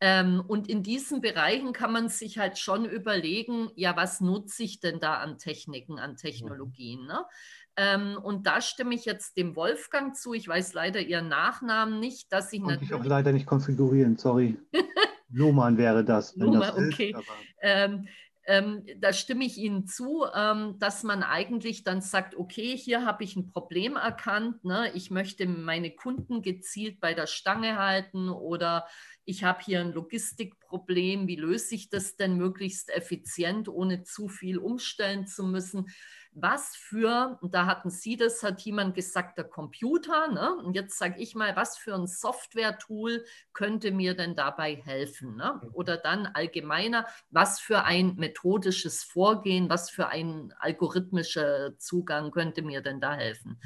[0.03, 4.79] Ähm, und in diesen Bereichen kann man sich halt schon überlegen, ja, was nutze ich
[4.79, 7.05] denn da an Techniken, an Technologien?
[7.05, 7.23] Ne?
[7.77, 10.33] Ähm, und da stimme ich jetzt dem Wolfgang zu.
[10.33, 12.89] Ich weiß leider Ihren Nachnamen nicht, dass ich natürlich.
[12.89, 14.57] Ich auch leider nicht konfigurieren, sorry.
[15.29, 16.35] Lohmann wäre das.
[16.35, 17.15] Lohmann, okay.
[17.17, 17.27] Ist,
[17.61, 18.07] ähm,
[18.45, 23.23] ähm, da stimme ich Ihnen zu, ähm, dass man eigentlich dann sagt, okay, hier habe
[23.23, 24.91] ich ein Problem erkannt, ne?
[24.95, 28.87] ich möchte meine Kunden gezielt bei der Stange halten oder
[29.25, 34.57] ich habe hier ein Logistikproblem, wie löse ich das denn möglichst effizient, ohne zu viel
[34.57, 35.85] umstellen zu müssen
[36.33, 40.55] was für, und da hatten Sie das, hat jemand gesagt, der Computer, ne?
[40.63, 45.35] und jetzt sage ich mal, was für ein Software-Tool könnte mir denn dabei helfen?
[45.35, 45.59] Ne?
[45.61, 45.69] Mhm.
[45.73, 52.81] Oder dann allgemeiner, was für ein methodisches Vorgehen, was für ein algorithmischer Zugang könnte mir
[52.81, 53.59] denn da helfen?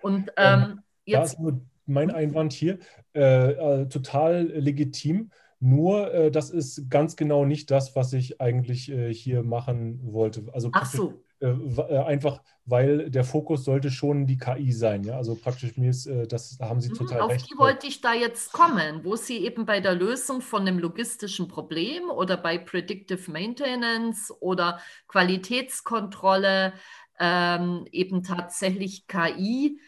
[0.00, 1.38] Und ähm, ähm, jetzt.
[1.84, 2.78] Mein Einwand hier
[3.12, 3.50] äh,
[3.80, 5.32] äh, total legitim.
[5.58, 10.44] Nur, äh, das ist ganz genau nicht das, was ich eigentlich äh, hier machen wollte.
[10.52, 11.24] Also Ach so.
[11.42, 15.02] Äh, äh, einfach, weil der Fokus sollte schon die KI sein.
[15.02, 15.16] Ja?
[15.16, 17.42] Also praktisch mir ist, äh, das haben Sie mhm, total Auf recht.
[17.42, 20.78] Auf die wollte ich da jetzt kommen, wo Sie eben bei der Lösung von einem
[20.78, 24.78] logistischen Problem oder bei Predictive Maintenance oder
[25.08, 26.74] Qualitätskontrolle
[27.18, 29.80] ähm, eben tatsächlich KI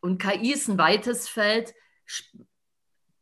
[0.00, 1.74] und KI ist ein weites Feld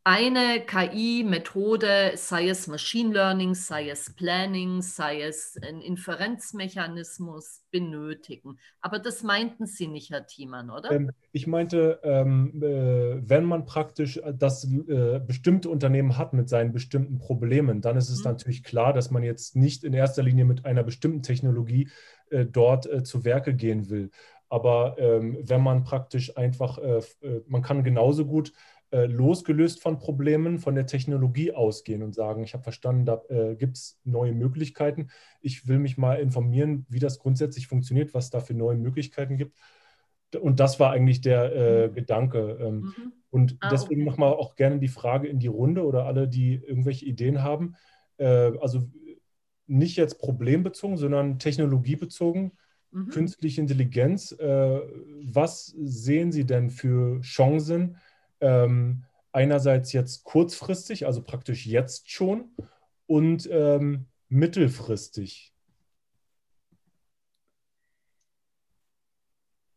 [0.06, 8.56] eine KI-Methode, sei es Machine Learning, sei es Planning, sei es ein Inferenzmechanismus benötigen.
[8.80, 10.92] Aber das meinten Sie nicht, Herr Thiemann, oder?
[10.92, 16.72] Ähm, ich meinte, ähm, äh, wenn man praktisch das äh, bestimmte Unternehmen hat mit seinen
[16.72, 18.30] bestimmten Problemen, dann ist es mhm.
[18.30, 21.90] natürlich klar, dass man jetzt nicht in erster Linie mit einer bestimmten Technologie
[22.30, 24.12] äh, dort äh, zu Werke gehen will.
[24.48, 28.52] Aber ähm, wenn man praktisch einfach, äh, äh, man kann genauso gut
[28.90, 33.56] äh, losgelöst von Problemen, von der Technologie ausgehen und sagen, ich habe verstanden, da äh,
[33.56, 35.08] gibt es neue Möglichkeiten.
[35.40, 39.56] Ich will mich mal informieren, wie das grundsätzlich funktioniert, was da für neue Möglichkeiten gibt.
[40.40, 41.94] Und das war eigentlich der äh, mhm.
[41.94, 42.58] Gedanke.
[42.60, 43.12] Ähm, mhm.
[43.30, 44.10] Und ah, deswegen okay.
[44.10, 47.74] nochmal auch gerne die Frage in die Runde oder alle, die irgendwelche Ideen haben.
[48.18, 48.88] Äh, also
[49.66, 52.52] nicht jetzt problembezogen, sondern technologiebezogen.
[52.92, 53.08] Mhm.
[53.08, 54.32] Künstliche Intelligenz.
[54.32, 54.80] Äh,
[55.24, 57.96] was sehen Sie denn für Chancen?
[58.40, 62.56] Ähm, einerseits jetzt kurzfristig, also praktisch jetzt schon,
[63.06, 65.52] und ähm, mittelfristig?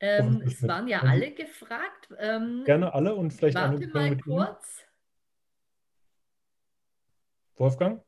[0.01, 2.13] Ähm, es waren ja alle gefragt.
[2.17, 4.79] Ähm, Gerne alle und vielleicht warte mal mit kurz.
[4.79, 4.89] Ihnen.
[7.57, 8.03] Wolfgang?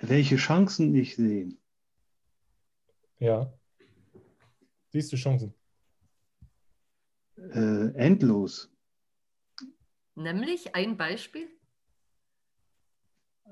[0.00, 1.56] Welche Chancen ich sehe?
[3.18, 3.52] Ja.
[4.90, 5.54] Siehst du Chancen?
[7.52, 8.70] Äh, endlos.
[10.14, 11.48] Nämlich ein Beispiel?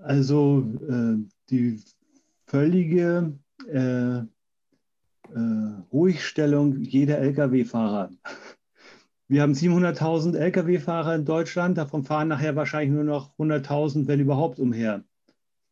[0.03, 1.17] Also äh,
[1.51, 1.81] die
[2.47, 4.25] völlige äh, äh
[5.93, 8.11] Ruhigstellung jeder Lkw-Fahrer.
[9.29, 14.61] Wir haben 700.000 Lkw-Fahrer in Deutschland, davon fahren nachher wahrscheinlich nur noch 100.000, wenn überhaupt,
[14.61, 15.03] umher.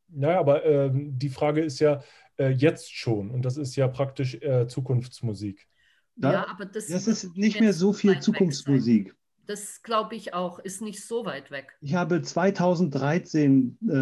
[0.09, 2.03] Naja, aber ähm, die Frage ist ja
[2.37, 5.69] äh, jetzt schon und das ist ja praktisch äh, Zukunftsmusik.
[6.17, 9.15] Da, ja, aber das, das ist nicht mehr so viel Zukunftsmusik.
[9.47, 11.77] Das glaube ich auch, ist nicht so weit weg.
[11.83, 13.93] Ich habe 2013 äh,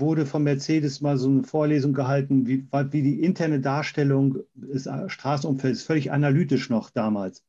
[0.00, 5.08] wurde von Mercedes mal so eine Vorlesung gehalten, wie, wie die interne Darstellung des äh,
[5.08, 7.44] Straßenumfelds, völlig analytisch noch damals.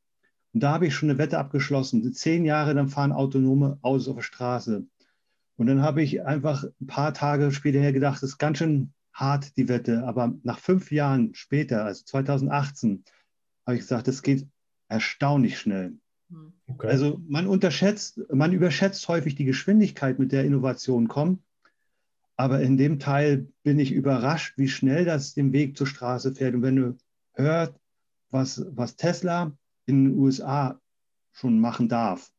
[0.54, 2.14] Und da habe ich schon eine Wette abgeschlossen.
[2.14, 4.86] Zehn Jahre, dann fahren autonome Autos auf der Straße.
[5.58, 9.58] Und dann habe ich einfach ein paar Tage später gedacht, das ist ganz schön hart,
[9.58, 10.04] die Wette.
[10.06, 13.04] Aber nach fünf Jahren später, also 2018,
[13.70, 14.48] habe ich gesagt, es geht
[14.88, 15.94] erstaunlich schnell.
[16.30, 16.54] Hm.
[16.68, 16.88] Okay.
[16.88, 21.44] Also man unterschätzt, man überschätzt häufig die Geschwindigkeit, mit der Innovationen kommen.
[22.36, 26.56] Aber in dem Teil bin ich überrascht, wie schnell das den Weg zur Straße fährt.
[26.56, 26.98] Und wenn du
[27.34, 27.74] hörst,
[28.32, 29.52] was, was Tesla
[29.86, 30.80] in den USA
[31.32, 32.32] schon machen darf,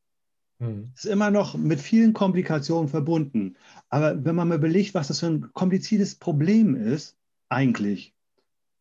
[0.59, 0.91] hm.
[0.97, 3.57] ist immer noch mit vielen Komplikationen verbunden.
[3.89, 7.17] Aber wenn man mal überlegt, was das für ein kompliziertes Problem ist,
[7.49, 8.15] eigentlich,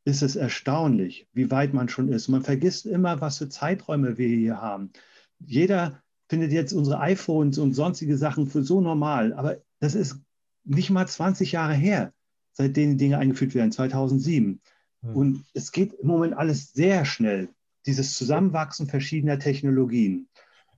[0.05, 2.27] ist es erstaunlich, wie weit man schon ist.
[2.27, 4.91] Man vergisst immer, was für Zeiträume wir hier haben.
[5.39, 10.21] Jeder findet jetzt unsere iPhones und sonstige Sachen für so normal, aber das ist
[10.63, 12.13] nicht mal 20 Jahre her,
[12.53, 14.61] seitdem die Dinge eingeführt werden, 2007.
[15.01, 15.15] Hm.
[15.15, 17.49] Und es geht im Moment alles sehr schnell,
[17.85, 20.27] dieses Zusammenwachsen verschiedener Technologien.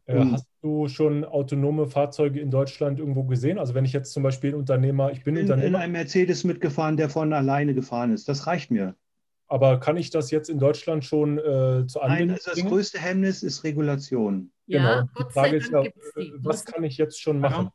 [0.06, 3.60] Äh, hast du schon autonome Fahrzeuge in Deutschland irgendwo gesehen?
[3.60, 5.68] Also wenn ich jetzt zum Beispiel Unternehmer, ich bin, bin Unternehmer.
[5.68, 8.28] in einem Mercedes mitgefahren, der von alleine gefahren ist.
[8.28, 8.96] Das reicht mir.
[9.52, 13.44] Aber kann ich das jetzt in Deutschland schon äh, zu Nein, also das größte Hemmnis
[13.44, 14.50] ist Regulation.
[14.66, 15.10] Ja, genau.
[15.14, 15.84] Gott sei Dank ja,
[16.16, 16.34] die.
[16.38, 17.70] was kann ich jetzt schon machen?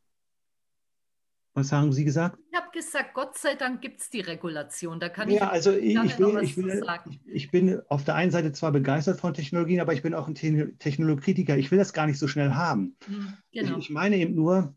[1.53, 2.39] Was haben Sie gesagt?
[2.51, 4.99] Ich habe gesagt, Gott sei Dank gibt es die Regulation.
[4.99, 6.83] Da kann ja, ich also ich, ich, will, ich, will,
[7.27, 10.35] ich, bin auf der einen Seite zwar begeistert von Technologien, aber ich bin auch ein
[10.35, 11.59] Technologiekritiker.
[11.59, 12.97] Ich will das gar nicht so schnell haben.
[13.05, 13.77] Hm, genau.
[13.77, 14.75] ich, meine eben nur,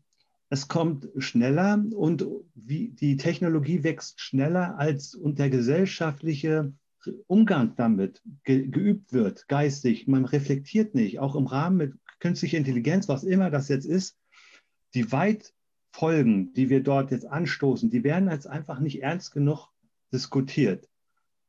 [0.50, 6.74] es kommt schneller und wie, die Technologie wächst schneller als und der gesellschaftliche
[7.26, 10.06] Umgang damit ge geübt wird, geistig.
[10.06, 14.18] Man reflektiert nicht, auch im Rahmen mit künstlicher Intelligenz, was immer das jetzt ist,
[14.94, 19.68] die Weitfolgen, die wir dort jetzt anstoßen, die werden als einfach nicht ernst genug
[20.12, 20.88] diskutiert.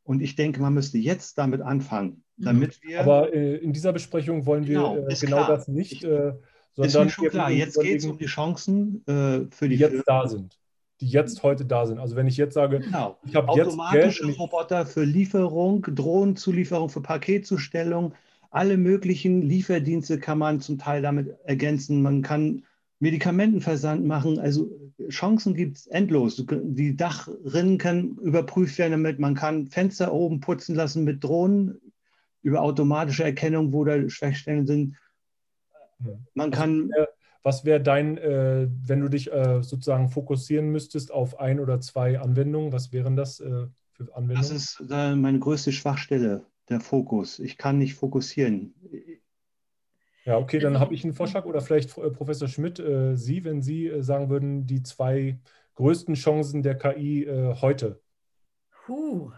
[0.04, 2.44] Und ich denke, man müsste jetzt damit anfangen, mhm.
[2.44, 3.02] damit wir.
[3.02, 5.92] Aber äh, in dieser Besprechung wollen wir genau, äh, genau das nicht.
[5.92, 6.34] Ich, äh,
[6.74, 7.52] sondern ist mir schon klar.
[7.52, 10.04] Jetzt geht es um die Chancen äh, für die, die jetzt Firmen.
[10.06, 10.61] da sind
[11.02, 12.00] die jetzt heute da sind.
[12.00, 13.18] Also wenn ich jetzt sage, genau.
[13.26, 18.14] ich habe jetzt automatische Geld Roboter für Lieferung, Drohnenzulieferung für Paketzustellung,
[18.52, 22.02] alle möglichen Lieferdienste kann man zum Teil damit ergänzen.
[22.02, 22.64] Man kann
[23.00, 24.40] Medikamentenversand machen.
[24.40, 24.70] Also
[25.10, 26.46] Chancen gibt es endlos.
[26.48, 29.20] Die Dachrinnen können überprüft werden damit.
[29.20, 31.82] Man kann Fenster oben putzen lassen mit Drohnen
[32.44, 34.98] über automatische Erkennung, wo da Schwachstellen sind.
[36.34, 36.92] Man also kann
[37.44, 42.20] was wäre dein, äh, wenn du dich äh, sozusagen fokussieren müsstest auf ein oder zwei
[42.20, 44.36] Anwendungen, was wären das äh, für Anwendungen?
[44.36, 47.40] Das ist meine größte Schwachstelle, der Fokus.
[47.40, 48.74] Ich kann nicht fokussieren.
[50.24, 53.62] Ja, okay, dann habe ich einen Vorschlag oder vielleicht äh, Professor Schmidt, äh, Sie, wenn
[53.62, 55.40] Sie äh, sagen würden, die zwei
[55.76, 58.02] größten Chancen der KI äh, heute.
[58.86, 59.32] Puh,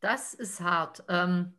[0.00, 1.02] das ist hart.
[1.08, 1.54] Ähm,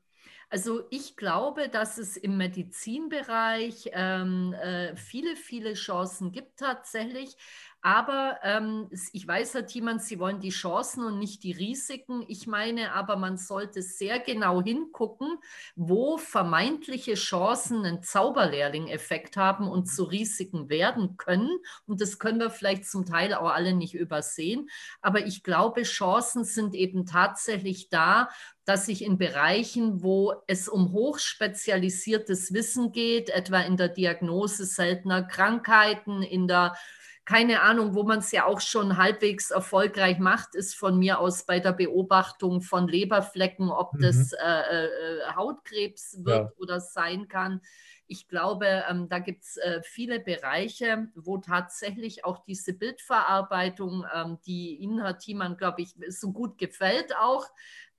[0.50, 7.38] also ich glaube, dass es im Medizinbereich ähm, äh, viele, viele Chancen gibt tatsächlich.
[7.82, 12.26] Aber ähm, ich weiß, Herr Thiemann, Sie wollen die Chancen und nicht die Risiken.
[12.28, 15.38] Ich meine aber, man sollte sehr genau hingucken,
[15.78, 21.58] wo vermeintliche Chancen einen Zauberlehrling-Effekt haben und zu Risiken werden können.
[21.86, 24.70] Und das können wir vielleicht zum Teil auch alle nicht übersehen.
[25.02, 28.28] Aber ich glaube, Chancen sind eben tatsächlich da,
[28.70, 35.24] dass sich in Bereichen, wo es um hochspezialisiertes Wissen geht, etwa in der Diagnose seltener
[35.24, 36.76] Krankheiten, in der
[37.26, 41.48] keine Ahnung, wo man es ja auch schon halbwegs erfolgreich macht, ist von mir aus
[41.48, 44.02] bei der Beobachtung von Leberflecken, ob mhm.
[44.02, 44.88] das äh, äh,
[45.36, 46.52] Hautkrebs wird ja.
[46.58, 47.62] oder sein kann.
[48.12, 54.40] Ich glaube, ähm, da gibt es äh, viele Bereiche, wo tatsächlich auch diese Bildverarbeitung, ähm,
[54.48, 57.46] die Ihnen, Herr Thiemann, glaube ich, so gut gefällt auch,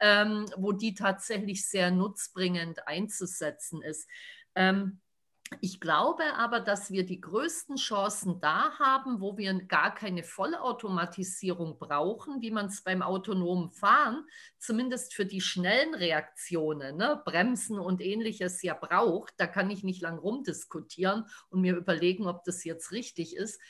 [0.00, 4.08] ähm, wo die tatsächlich sehr nutzbringend einzusetzen ist.
[4.56, 5.00] Ähm,
[5.60, 11.76] ich glaube aber, dass wir die größten Chancen da haben, wo wir gar keine Vollautomatisierung
[11.78, 14.24] brauchen, wie man es beim autonomen Fahren,
[14.58, 19.34] zumindest für die schnellen Reaktionen, ne, Bremsen und ähnliches ja braucht.
[19.38, 23.60] Da kann ich nicht lang rumdiskutieren und mir überlegen, ob das jetzt richtig ist.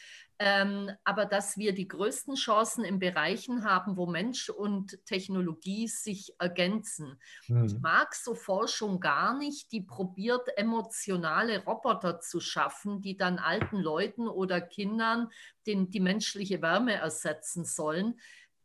[0.43, 6.35] Ähm, aber dass wir die größten Chancen in Bereichen haben, wo Mensch und Technologie sich
[6.39, 7.21] ergänzen.
[7.49, 7.65] Mhm.
[7.67, 13.77] Ich mag so Forschung gar nicht, die probiert, emotionale Roboter zu schaffen, die dann alten
[13.77, 15.29] Leuten oder Kindern
[15.67, 18.19] den, die menschliche Wärme ersetzen sollen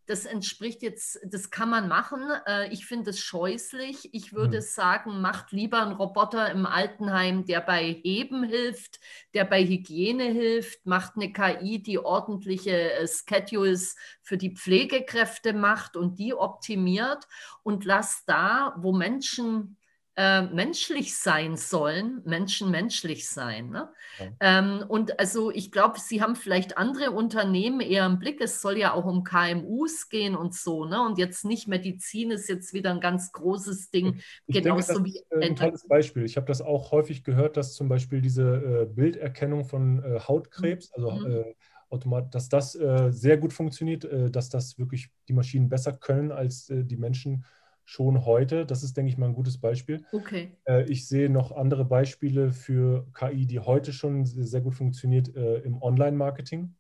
[0.08, 2.22] das entspricht jetzt, das kann man machen.
[2.48, 4.14] Äh, ich finde es scheußlich.
[4.14, 4.62] Ich würde mhm.
[4.62, 9.00] sagen, macht lieber einen Roboter im Altenheim, der bei Heben hilft,
[9.34, 15.98] der bei Hygiene hilft, macht eine KI, die ordentliche äh, Schedules für die Pflegekräfte macht
[15.98, 17.28] und die optimiert
[17.64, 19.78] und lasst da, wo Menschen
[20.18, 23.70] äh, menschlich sein sollen, Menschen menschlich sein.
[23.70, 23.90] Ne?
[24.20, 24.26] Ja.
[24.40, 28.40] Ähm, und also ich glaube, Sie haben vielleicht andere Unternehmen eher im Blick.
[28.40, 30.86] Es soll ja auch um KMUs gehen und so.
[30.86, 31.02] Ne?
[31.02, 34.22] Und jetzt nicht Medizin ist jetzt wieder ein ganz großes Ding.
[34.48, 36.24] Ich genauso denke, das wie ist ein tolles Beispiel.
[36.24, 40.94] Ich habe das auch häufig gehört, dass zum Beispiel diese äh, Bilderkennung von äh, Hautkrebs,
[40.94, 41.32] also mhm.
[41.32, 41.56] äh,
[41.90, 46.32] automat, dass das äh, sehr gut funktioniert, äh, dass das wirklich die Maschinen besser können
[46.32, 47.46] als äh, die Menschen
[47.86, 48.66] schon heute.
[48.66, 50.04] Das ist, denke ich mal, ein gutes Beispiel.
[50.12, 50.58] Okay.
[50.68, 55.60] Äh, ich sehe noch andere Beispiele für KI, die heute schon sehr gut funktioniert äh,
[55.60, 56.76] im Online-Marketing.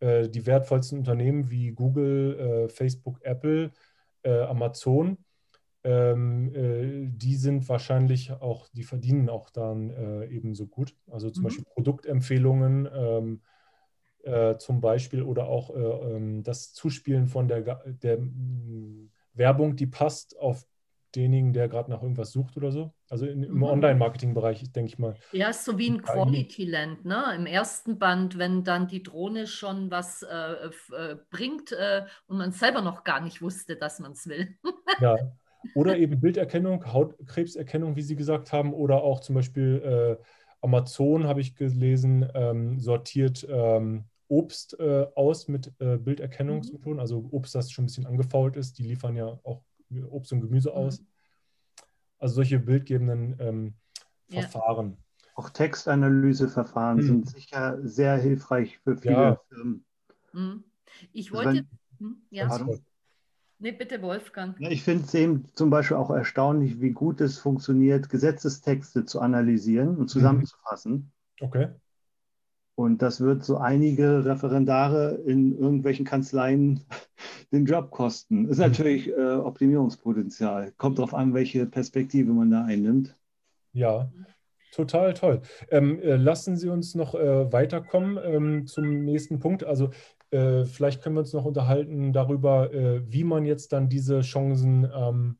[0.00, 3.70] Äh, die wertvollsten Unternehmen wie Google, Facebook, Apple,
[4.22, 5.16] Amazon,
[5.82, 6.52] ähm,
[7.16, 10.94] die sind wahrscheinlich auch, die verdienen auch dann ebenso gut.
[11.10, 11.46] Also zum mhm.
[11.46, 12.88] Beispiel Produktempfehlungen.
[12.92, 13.40] Ähm,
[14.58, 18.18] zum Beispiel oder auch ähm, das Zuspielen von der, der
[19.40, 20.64] Werbung, die passt auf
[21.16, 22.92] denjenigen, der gerade nach irgendwas sucht oder so.
[23.08, 23.62] Also in, im mhm.
[23.64, 25.16] Online-Marketing-Bereich, denke ich mal.
[25.32, 27.24] Ja, so wie ein Quality Land, ne?
[27.34, 32.52] Im ersten Band, wenn dann die Drohne schon was äh, äh, bringt äh, und man
[32.52, 34.56] selber noch gar nicht wusste, dass man es will.
[35.00, 35.16] ja.
[35.74, 40.24] Oder eben Bilderkennung, Hautkrebserkennung, wie Sie gesagt haben, oder auch zum Beispiel äh,
[40.62, 47.00] Amazon, habe ich gelesen, ähm, sortiert ähm, Obst äh, aus mit äh, Bilderkennungsmethoden, mhm.
[47.00, 49.62] also Obst, das schon ein bisschen angefault ist, die liefern ja auch
[50.08, 51.00] Obst und Gemüse aus.
[51.00, 51.06] Mhm.
[52.18, 53.74] Also solche bildgebenden ähm,
[54.28, 54.42] ja.
[54.42, 54.98] Verfahren.
[55.34, 57.02] Auch Textanalyseverfahren mhm.
[57.02, 59.40] sind sicher sehr hilfreich für viele ja.
[59.48, 59.84] Firmen.
[60.32, 60.64] Mhm.
[61.12, 61.66] Ich wollte.
[62.38, 62.78] Also ja.
[63.58, 64.58] Nee, bitte, Wolfgang.
[64.58, 69.20] Ja, ich finde es eben zum Beispiel auch erstaunlich, wie gut es funktioniert, Gesetzestexte zu
[69.20, 70.08] analysieren und mhm.
[70.08, 71.12] zusammenzufassen.
[71.40, 71.68] Okay.
[72.80, 76.80] Und das wird so einige Referendare in irgendwelchen Kanzleien
[77.52, 78.48] den Job kosten.
[78.48, 78.64] Ist mhm.
[78.64, 80.72] natürlich äh, Optimierungspotenzial.
[80.78, 83.14] Kommt darauf an, welche Perspektive man da einnimmt.
[83.74, 84.10] Ja,
[84.72, 85.42] total toll.
[85.70, 89.62] Ähm, äh, lassen Sie uns noch äh, weiterkommen ähm, zum nächsten Punkt.
[89.62, 89.90] Also
[90.30, 94.88] äh, vielleicht können wir uns noch unterhalten darüber, äh, wie man jetzt dann diese Chancen
[94.96, 95.36] ähm,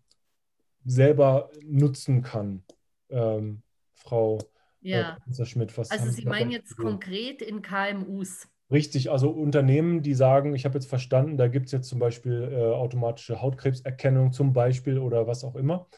[0.84, 2.64] selber nutzen kann,
[3.08, 3.62] ähm,
[3.94, 4.38] Frau
[4.80, 5.16] ja.
[5.22, 8.48] Professor Schmidt, was also Sie meinen jetzt konkret in KMUs?
[8.70, 12.50] Richtig, also Unternehmen, die sagen, ich habe jetzt verstanden, da gibt es jetzt zum Beispiel
[12.52, 15.88] äh, automatische Hautkrebserkennung zum Beispiel oder was auch immer.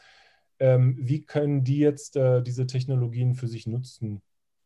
[0.59, 4.21] Ähm, wie können die jetzt äh, diese Technologien für sich nutzen?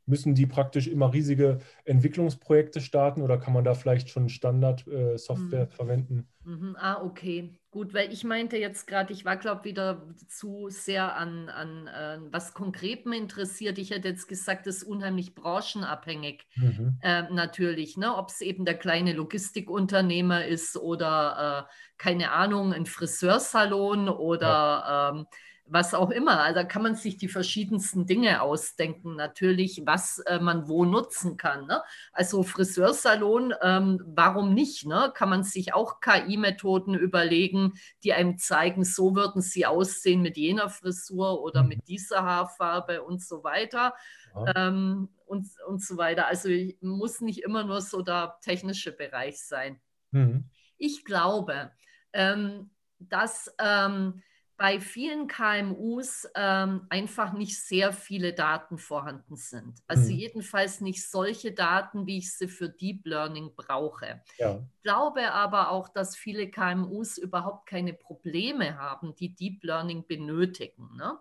[0.08, 5.66] Müssen die praktisch immer riesige Entwicklungsprojekte starten oder kann man da vielleicht schon Standard-Software äh,
[5.66, 5.70] mhm.
[5.70, 6.28] verwenden?
[6.44, 6.78] Mhm.
[6.80, 7.60] Ah, okay.
[7.72, 12.20] Gut, weil ich meinte jetzt gerade, ich war, glaube wieder zu sehr an, an äh,
[12.32, 13.78] was Konkretem interessiert.
[13.78, 16.98] Ich hätte jetzt gesagt, das ist unheimlich branchenabhängig mhm.
[17.02, 17.98] äh, natürlich.
[17.98, 18.16] Ne?
[18.16, 25.10] Ob es eben der kleine Logistikunternehmer ist oder, äh, keine Ahnung, ein Friseursalon oder ja.
[25.10, 25.26] ähm,
[25.70, 26.40] was auch immer.
[26.42, 31.38] Also da kann man sich die verschiedensten Dinge ausdenken, natürlich, was äh, man wo nutzen
[31.38, 31.68] kann.
[31.68, 31.82] Ne?
[32.14, 34.86] Also Friseursalon, ähm, warum nicht?
[34.86, 35.12] Ne?
[35.14, 40.70] Kann man sich auch KI-Methoden überlegen, die einem zeigen, so würden sie aussehen mit jener
[40.70, 41.70] Frisur oder mhm.
[41.70, 43.94] mit dieser Haarfarbe und so weiter.
[44.36, 44.68] Ja.
[44.68, 46.28] Ähm, und, und so weiter.
[46.28, 46.50] Also
[46.82, 49.82] muss nicht immer nur so der technische Bereich sein.
[50.12, 50.46] Mhm.
[50.78, 51.72] Ich glaube,
[52.14, 54.24] ähm, dass ähm,
[54.58, 59.80] bei vielen KMUs ähm, einfach nicht sehr viele Daten vorhanden sind.
[59.88, 60.18] Also mhm.
[60.18, 64.24] jedenfalls nicht solche Daten, wie ich sie für Deep Learning brauche.
[64.40, 64.66] Ja.
[64.76, 70.96] Ich glaube aber auch, dass viele KMUs überhaupt keine Probleme haben, die Deep Learning benötigen.
[70.96, 71.20] Ne?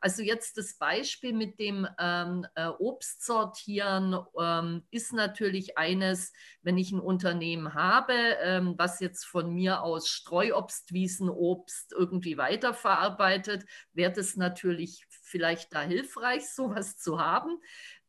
[0.00, 6.32] Also jetzt das Beispiel mit dem ähm, äh, Obstsortieren ähm, ist natürlich eines,
[6.62, 8.12] wenn ich ein Unternehmen habe,
[8.42, 12.36] ähm, was jetzt von mir aus Streuobstwiesenobst irgendwie
[12.84, 17.58] weiterverarbeitet, wäre das natürlich vielleicht da hilfreich, sowas zu haben.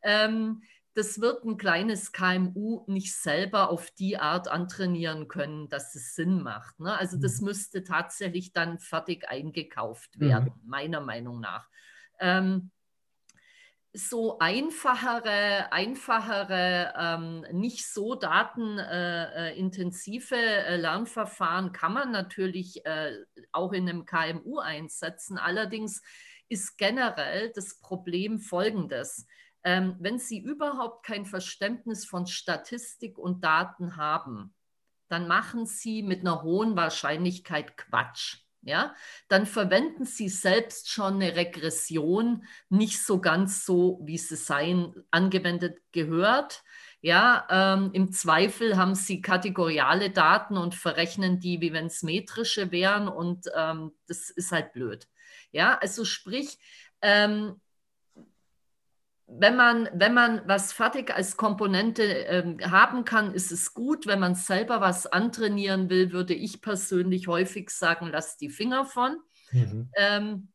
[0.02, 0.62] Ähm,
[0.94, 6.42] das wird ein kleines KMU nicht selber auf die Art antrainieren können, dass es Sinn
[6.42, 6.80] macht.
[6.80, 6.96] Ne?
[6.98, 7.46] Also das mhm.
[7.46, 10.20] müsste tatsächlich dann fertig eingekauft mhm.
[10.20, 10.68] werden, mhm.
[10.68, 11.68] meiner Meinung nach.
[12.18, 12.72] Ähm,
[13.92, 23.16] so einfachere, einfachere, ähm, nicht so datenintensive äh, Lernverfahren kann man natürlich äh,
[23.52, 25.38] auch in einem KMU einsetzen.
[25.38, 26.02] Allerdings
[26.48, 29.26] ist generell das Problem folgendes.
[29.64, 34.54] Ähm, wenn Sie überhaupt kein Verständnis von Statistik und Daten haben,
[35.08, 38.94] dann machen Sie mit einer hohen Wahrscheinlichkeit Quatsch ja,
[39.28, 45.78] dann verwenden Sie selbst schon eine Regression nicht so ganz so, wie sie sein, angewendet
[45.92, 46.62] gehört.
[47.00, 52.72] Ja, ähm, im Zweifel haben Sie kategoriale Daten und verrechnen die, wie wenn es metrische
[52.72, 55.06] wären und ähm, das ist halt blöd.
[55.52, 56.58] Ja, also sprich,
[57.00, 57.60] ähm,
[59.30, 64.06] wenn man, wenn man was fertig als Komponente ähm, haben kann, ist es gut.
[64.06, 69.18] Wenn man selber was antrainieren will, würde ich persönlich häufig sagen, lass die Finger von.
[69.52, 69.90] Mhm.
[69.96, 70.48] Ähm,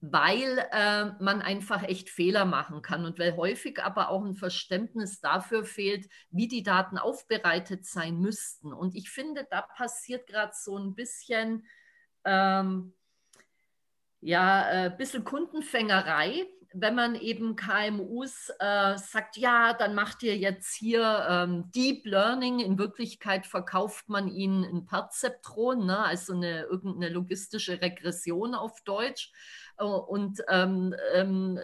[0.00, 5.20] weil äh, man einfach echt Fehler machen kann und weil häufig aber auch ein Verständnis
[5.20, 8.72] dafür fehlt, wie die Daten aufbereitet sein müssten.
[8.72, 11.66] Und ich finde, da passiert gerade so ein bisschen,
[12.24, 12.94] ähm,
[14.20, 16.46] ja, ein äh, bisschen Kundenfängerei
[16.78, 22.60] wenn man eben KMUs äh, sagt, ja, dann macht ihr jetzt hier ähm, Deep Learning,
[22.60, 25.98] in Wirklichkeit verkauft man ihnen ein Perzeptron, ne?
[25.98, 29.32] also eine irgendeine logistische Regression auf Deutsch.
[29.78, 31.58] Äh, und, ähm, ähm,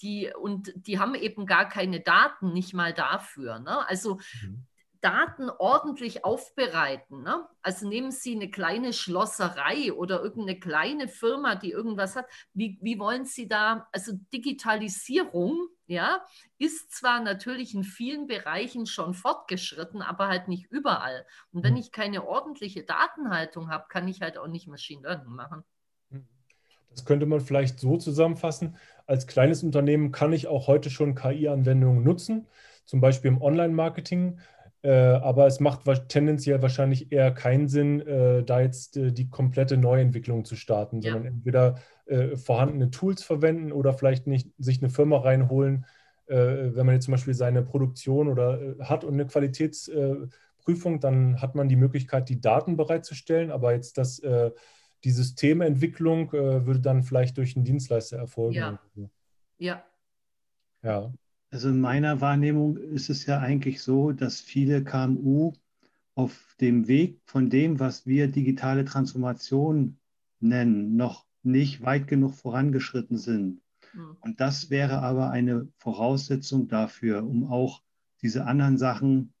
[0.00, 3.58] die, und die haben eben gar keine Daten, nicht mal dafür.
[3.58, 3.86] Ne?
[3.88, 4.66] Also mhm.
[5.02, 7.22] Daten ordentlich aufbereiten.
[7.22, 7.44] Ne?
[7.60, 12.26] Also nehmen Sie eine kleine Schlosserei oder irgendeine kleine Firma, die irgendwas hat.
[12.54, 16.24] Wie, wie wollen Sie da, also Digitalisierung, ja,
[16.58, 21.26] ist zwar natürlich in vielen Bereichen schon fortgeschritten, aber halt nicht überall.
[21.52, 21.80] Und wenn hm.
[21.80, 25.64] ich keine ordentliche Datenhaltung habe, kann ich halt auch nicht Machine Learning machen.
[26.10, 26.28] Hm.
[26.90, 28.76] Das könnte man vielleicht so zusammenfassen.
[29.06, 32.46] Als kleines Unternehmen kann ich auch heute schon KI-Anwendungen nutzen,
[32.84, 34.38] zum Beispiel im Online-Marketing.
[34.82, 39.76] Äh, aber es macht tendenziell wahrscheinlich eher keinen Sinn, äh, da jetzt äh, die komplette
[39.76, 41.12] Neuentwicklung zu starten, ja.
[41.12, 41.76] sondern entweder
[42.34, 45.86] vorhandene Tools verwenden oder vielleicht nicht sich eine Firma reinholen,
[46.26, 51.68] wenn man jetzt zum Beispiel seine Produktion oder hat und eine Qualitätsprüfung, dann hat man
[51.68, 54.20] die Möglichkeit, die Daten bereitzustellen, aber jetzt das,
[55.04, 58.56] die Systementwicklung würde dann vielleicht durch einen Dienstleister erfolgen.
[58.56, 58.80] Ja.
[59.58, 59.84] Ja.
[60.82, 61.12] Ja.
[61.52, 65.52] Also in meiner Wahrnehmung ist es ja eigentlich so, dass viele KMU
[66.14, 69.98] auf dem Weg von dem, was wir digitale Transformation
[70.40, 73.60] nennen, noch nicht weit genug vorangeschritten sind.
[73.92, 74.16] Hm.
[74.22, 77.82] Und das wäre aber eine Voraussetzung dafür, um auch
[78.22, 79.34] diese anderen Sachen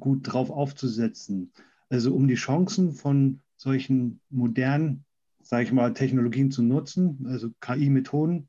[0.00, 1.52] gut drauf aufzusetzen.
[1.88, 5.04] Also um die Chancen von solchen modernen,
[5.40, 8.48] sage ich mal, Technologien zu nutzen, also KI-Methoden,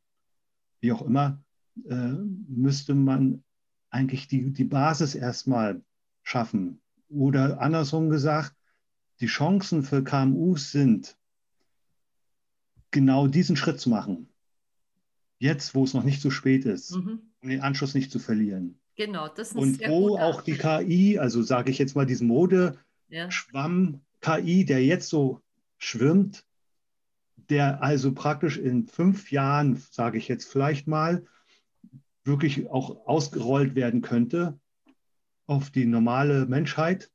[0.79, 1.39] wie auch immer,
[1.89, 2.13] äh,
[2.47, 3.43] müsste man
[3.89, 5.81] eigentlich die, die Basis erstmal
[6.23, 6.81] schaffen.
[7.09, 8.55] Oder andersrum gesagt,
[9.19, 11.17] die Chancen für KMUs sind,
[12.91, 14.27] genau diesen Schritt zu machen.
[15.41, 17.21] jetzt, wo es noch nicht zu spät ist, mhm.
[17.41, 18.77] um den Anschluss nicht zu verlieren.
[18.97, 24.01] Genau, das ist Und wo auch die KI, also sage ich jetzt mal diesen Mode-Schwamm
[24.19, 25.39] KI, der jetzt so
[25.77, 26.43] schwimmt,
[27.49, 31.25] der also praktisch in fünf Jahren, sage ich jetzt vielleicht mal,
[32.29, 34.57] wirklich auch ausgerollt werden könnte
[35.47, 37.11] auf die normale Menschheit,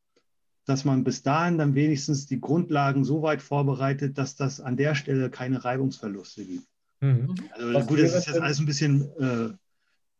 [0.67, 4.95] dass man bis dahin dann wenigstens die Grundlagen so weit vorbereitet, dass das an der
[4.95, 6.67] Stelle keine Reibungsverluste gibt.
[7.01, 7.35] Mhm.
[7.53, 9.51] Also gut, das ist jetzt alles ein bisschen äh,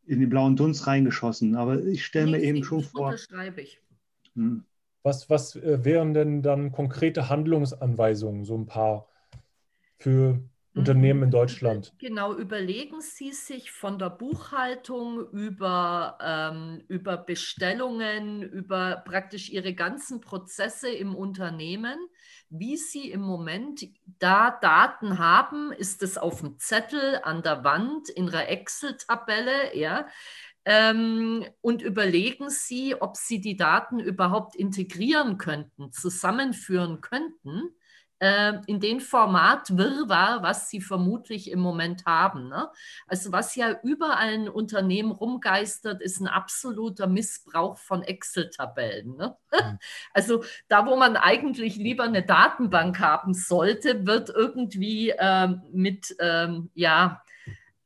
[0.07, 3.09] in den blauen Dunst reingeschossen, aber ich stelle mir eben schon vor.
[3.09, 3.81] Unterschreibe ich.
[4.35, 4.65] Hm.
[5.03, 9.09] Was, was äh, wären denn dann konkrete Handlungsanweisungen, so ein paar
[9.99, 10.41] für
[10.75, 11.33] Unternehmen in mhm.
[11.33, 11.93] Deutschland?
[11.99, 20.21] Genau, überlegen Sie sich von der Buchhaltung über, ähm, über Bestellungen, über praktisch Ihre ganzen
[20.21, 21.97] Prozesse im Unternehmen,
[22.51, 23.87] wie Sie im Moment
[24.19, 25.71] da Daten haben.
[25.71, 29.77] Ist es auf dem Zettel, an der Wand, in einer Excel-Tabelle?
[29.77, 30.09] Ja?
[30.65, 37.75] Ähm, und überlegen Sie, ob Sie die Daten überhaupt integrieren könnten, zusammenführen könnten
[38.19, 42.49] äh, in den Format Wirrwarr, was sie vermutlich im Moment haben.
[42.49, 42.69] Ne?
[43.07, 49.17] Also was ja überall in Unternehmen rumgeistert, ist ein absoluter Missbrauch von Excel-Tabellen.
[49.17, 49.37] Ne?
[49.53, 49.79] Mhm.
[50.13, 56.71] Also da, wo man eigentlich lieber eine Datenbank haben sollte, wird irgendwie ähm, mit, ähm,
[56.75, 57.24] ja,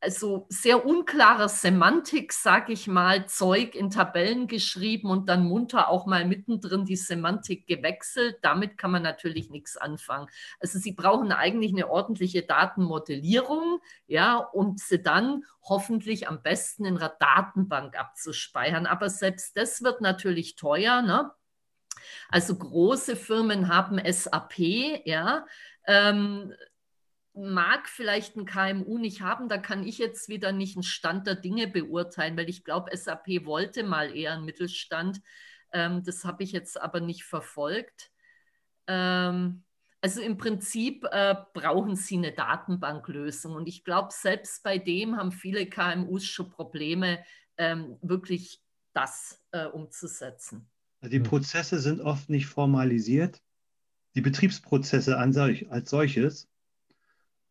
[0.00, 6.06] also sehr unklarer Semantik, sage ich mal, Zeug in Tabellen geschrieben und dann munter auch
[6.06, 8.38] mal mittendrin die Semantik gewechselt.
[8.42, 10.28] Damit kann man natürlich nichts anfangen.
[10.60, 16.96] Also Sie brauchen eigentlich eine ordentliche Datenmodellierung, ja, und sie dann hoffentlich am besten in
[16.96, 18.86] einer Datenbank abzuspeichern.
[18.86, 21.32] Aber selbst das wird natürlich teuer, ne?
[22.28, 24.58] Also große Firmen haben SAP,
[25.04, 25.44] ja.
[25.86, 26.54] Ähm,
[27.38, 31.36] mag vielleicht ein KMU nicht haben, da kann ich jetzt wieder nicht einen Stand der
[31.36, 35.20] Dinge beurteilen, weil ich glaube, SAP wollte mal eher einen Mittelstand.
[35.72, 38.10] Ähm, das habe ich jetzt aber nicht verfolgt.
[38.88, 39.62] Ähm,
[40.00, 43.54] also im Prinzip äh, brauchen sie eine Datenbanklösung.
[43.54, 47.24] Und ich glaube, selbst bei dem haben viele KMUs schon Probleme,
[47.56, 48.60] ähm, wirklich
[48.94, 50.68] das äh, umzusetzen.
[51.00, 53.40] Also die Prozesse sind oft nicht formalisiert.
[54.14, 55.36] Die Betriebsprozesse an
[55.70, 56.48] als solches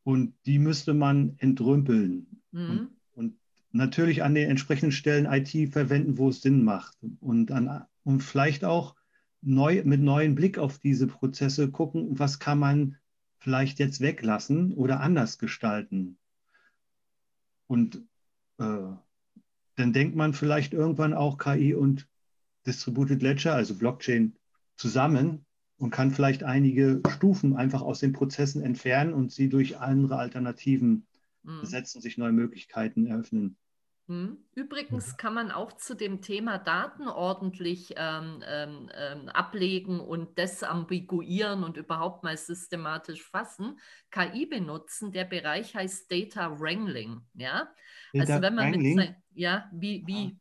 [0.08, 2.42] und die müsste man entrümpeln.
[2.54, 2.70] Mhm.
[2.70, 3.38] Und, und,
[3.74, 6.98] natürlich an den entsprechenden Stellen IT verwenden, wo es Sinn macht.
[7.20, 8.96] Und, an, und vielleicht auch
[9.42, 12.96] neu, mit neuen Blick auf diese Prozesse gucken, was kann man
[13.38, 16.18] vielleicht jetzt weglassen oder anders gestalten.
[17.68, 17.98] Und
[18.60, 18.94] äh,
[19.76, 22.08] dann denkt man vielleicht irgendwann auch KI und
[22.66, 24.38] Distributed Ledger, also Blockchain,
[24.78, 25.46] zusammen
[25.78, 31.06] und kann vielleicht einige Stufen einfach aus den Prozessen entfernen und sie durch andere Alternativen
[31.44, 31.62] mhm.
[31.62, 33.58] besetzen, sich neue Möglichkeiten eröffnen.
[34.08, 34.38] Mhm.
[34.56, 41.64] Übrigens kann man auch zu dem Thema Daten ordentlich ähm, ähm, ähm, ablegen und desambiguieren
[41.64, 43.78] und überhaupt mal systematisch fassen,
[44.10, 45.12] KI benutzen.
[45.12, 47.22] Der Bereich heißt Data Wrangling.
[47.34, 47.70] Ja?
[48.14, 48.96] Data also wenn man Wrangling?
[48.96, 50.40] mit sein, ja, wie, wie,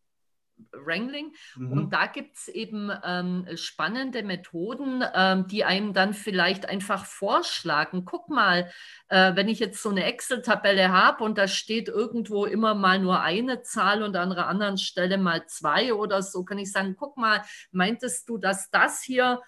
[0.73, 1.35] Wrangling.
[1.57, 1.73] Mhm.
[1.73, 8.05] Und da gibt es eben ähm, spannende Methoden, ähm, die einem dann vielleicht einfach vorschlagen.
[8.05, 8.71] Guck mal,
[9.09, 13.21] äh, wenn ich jetzt so eine Excel-Tabelle habe und da steht irgendwo immer mal nur
[13.21, 17.17] eine Zahl und an einer anderen Stelle mal zwei oder so, kann ich sagen, guck
[17.17, 19.41] mal, meintest du, dass das hier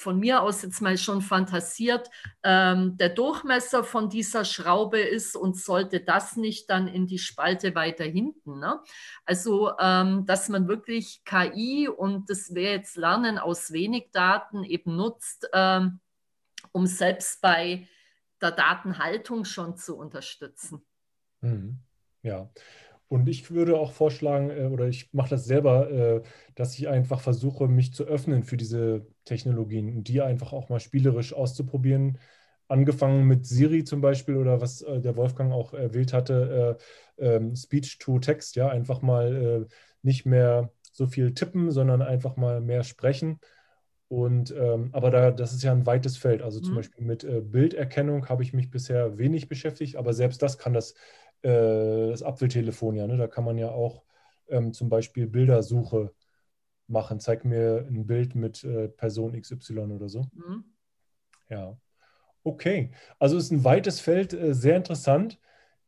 [0.00, 2.10] von mir aus jetzt mal schon fantasiert,
[2.42, 7.74] ähm, der Durchmesser von dieser Schraube ist und sollte das nicht dann in die Spalte
[7.74, 8.58] weiter hinten.
[8.58, 8.80] Ne?
[9.24, 14.96] Also, ähm, dass man wirklich KI und das wäre jetzt Lernen aus wenig Daten eben
[14.96, 16.00] nutzt, ähm,
[16.72, 17.86] um selbst bei
[18.40, 20.82] der Datenhaltung schon zu unterstützen.
[21.42, 21.78] Mhm.
[22.22, 22.50] Ja,
[23.10, 26.22] und ich würde auch vorschlagen, äh, oder ich mache das selber, äh,
[26.54, 30.78] dass ich einfach versuche, mich zu öffnen für diese Technologien und die einfach auch mal
[30.78, 32.18] spielerisch auszuprobieren.
[32.68, 36.78] Angefangen mit Siri zum Beispiel oder was äh, der Wolfgang auch erwähnt hatte,
[37.18, 39.66] ähm, Speech to Text, ja, einfach mal
[40.02, 43.40] nicht mehr so viel tippen, sondern einfach mal mehr sprechen.
[44.06, 46.42] Und ähm, aber da, das ist ja ein weites Feld.
[46.42, 46.76] Also zum mhm.
[46.76, 50.96] Beispiel mit Bilderkennung habe ich mich bisher wenig beschäftigt, aber selbst das kann das äh,
[51.42, 53.06] das Apfeltelefon ja.
[53.06, 53.16] Ne?
[53.16, 54.02] Da kann man ja auch
[54.48, 56.12] ähm, zum Beispiel Bildersuche
[56.86, 57.20] machen.
[57.20, 60.26] Zeig mir ein Bild mit äh, Person XY oder so.
[60.32, 60.64] Mhm.
[61.48, 61.78] Ja.
[62.42, 62.90] Okay.
[63.18, 65.38] Also ist ein weites Feld, äh, sehr interessant.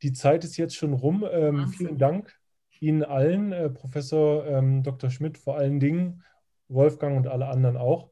[0.03, 1.25] Die Zeit ist jetzt schon rum.
[1.31, 2.39] Ähm, vielen Dank
[2.83, 5.09] Ihnen allen, äh, Professor ähm, Dr.
[5.09, 6.25] Schmidt vor allen Dingen,
[6.67, 8.11] Wolfgang und alle anderen auch.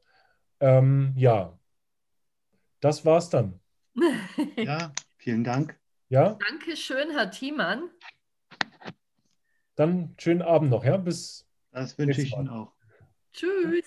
[0.61, 1.59] Ähm, ja,
[2.79, 3.59] das war's dann.
[4.55, 5.80] ja, vielen Dank.
[6.11, 6.37] Ja?
[6.49, 7.89] Dankeschön, Herr Thiemann.
[9.75, 10.97] Dann schönen Abend noch, ja?
[10.97, 11.47] Bis.
[11.71, 12.73] Das wünsche ich Ihnen auch.
[13.31, 13.85] Tschüss.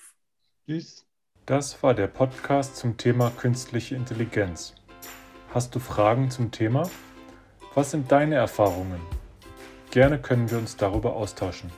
[0.64, 1.06] Tschüss.
[1.44, 4.74] Das war der Podcast zum Thema künstliche Intelligenz.
[5.52, 6.88] Hast du Fragen zum Thema?
[7.74, 9.02] Was sind deine Erfahrungen?
[9.90, 11.70] Gerne können wir uns darüber austauschen.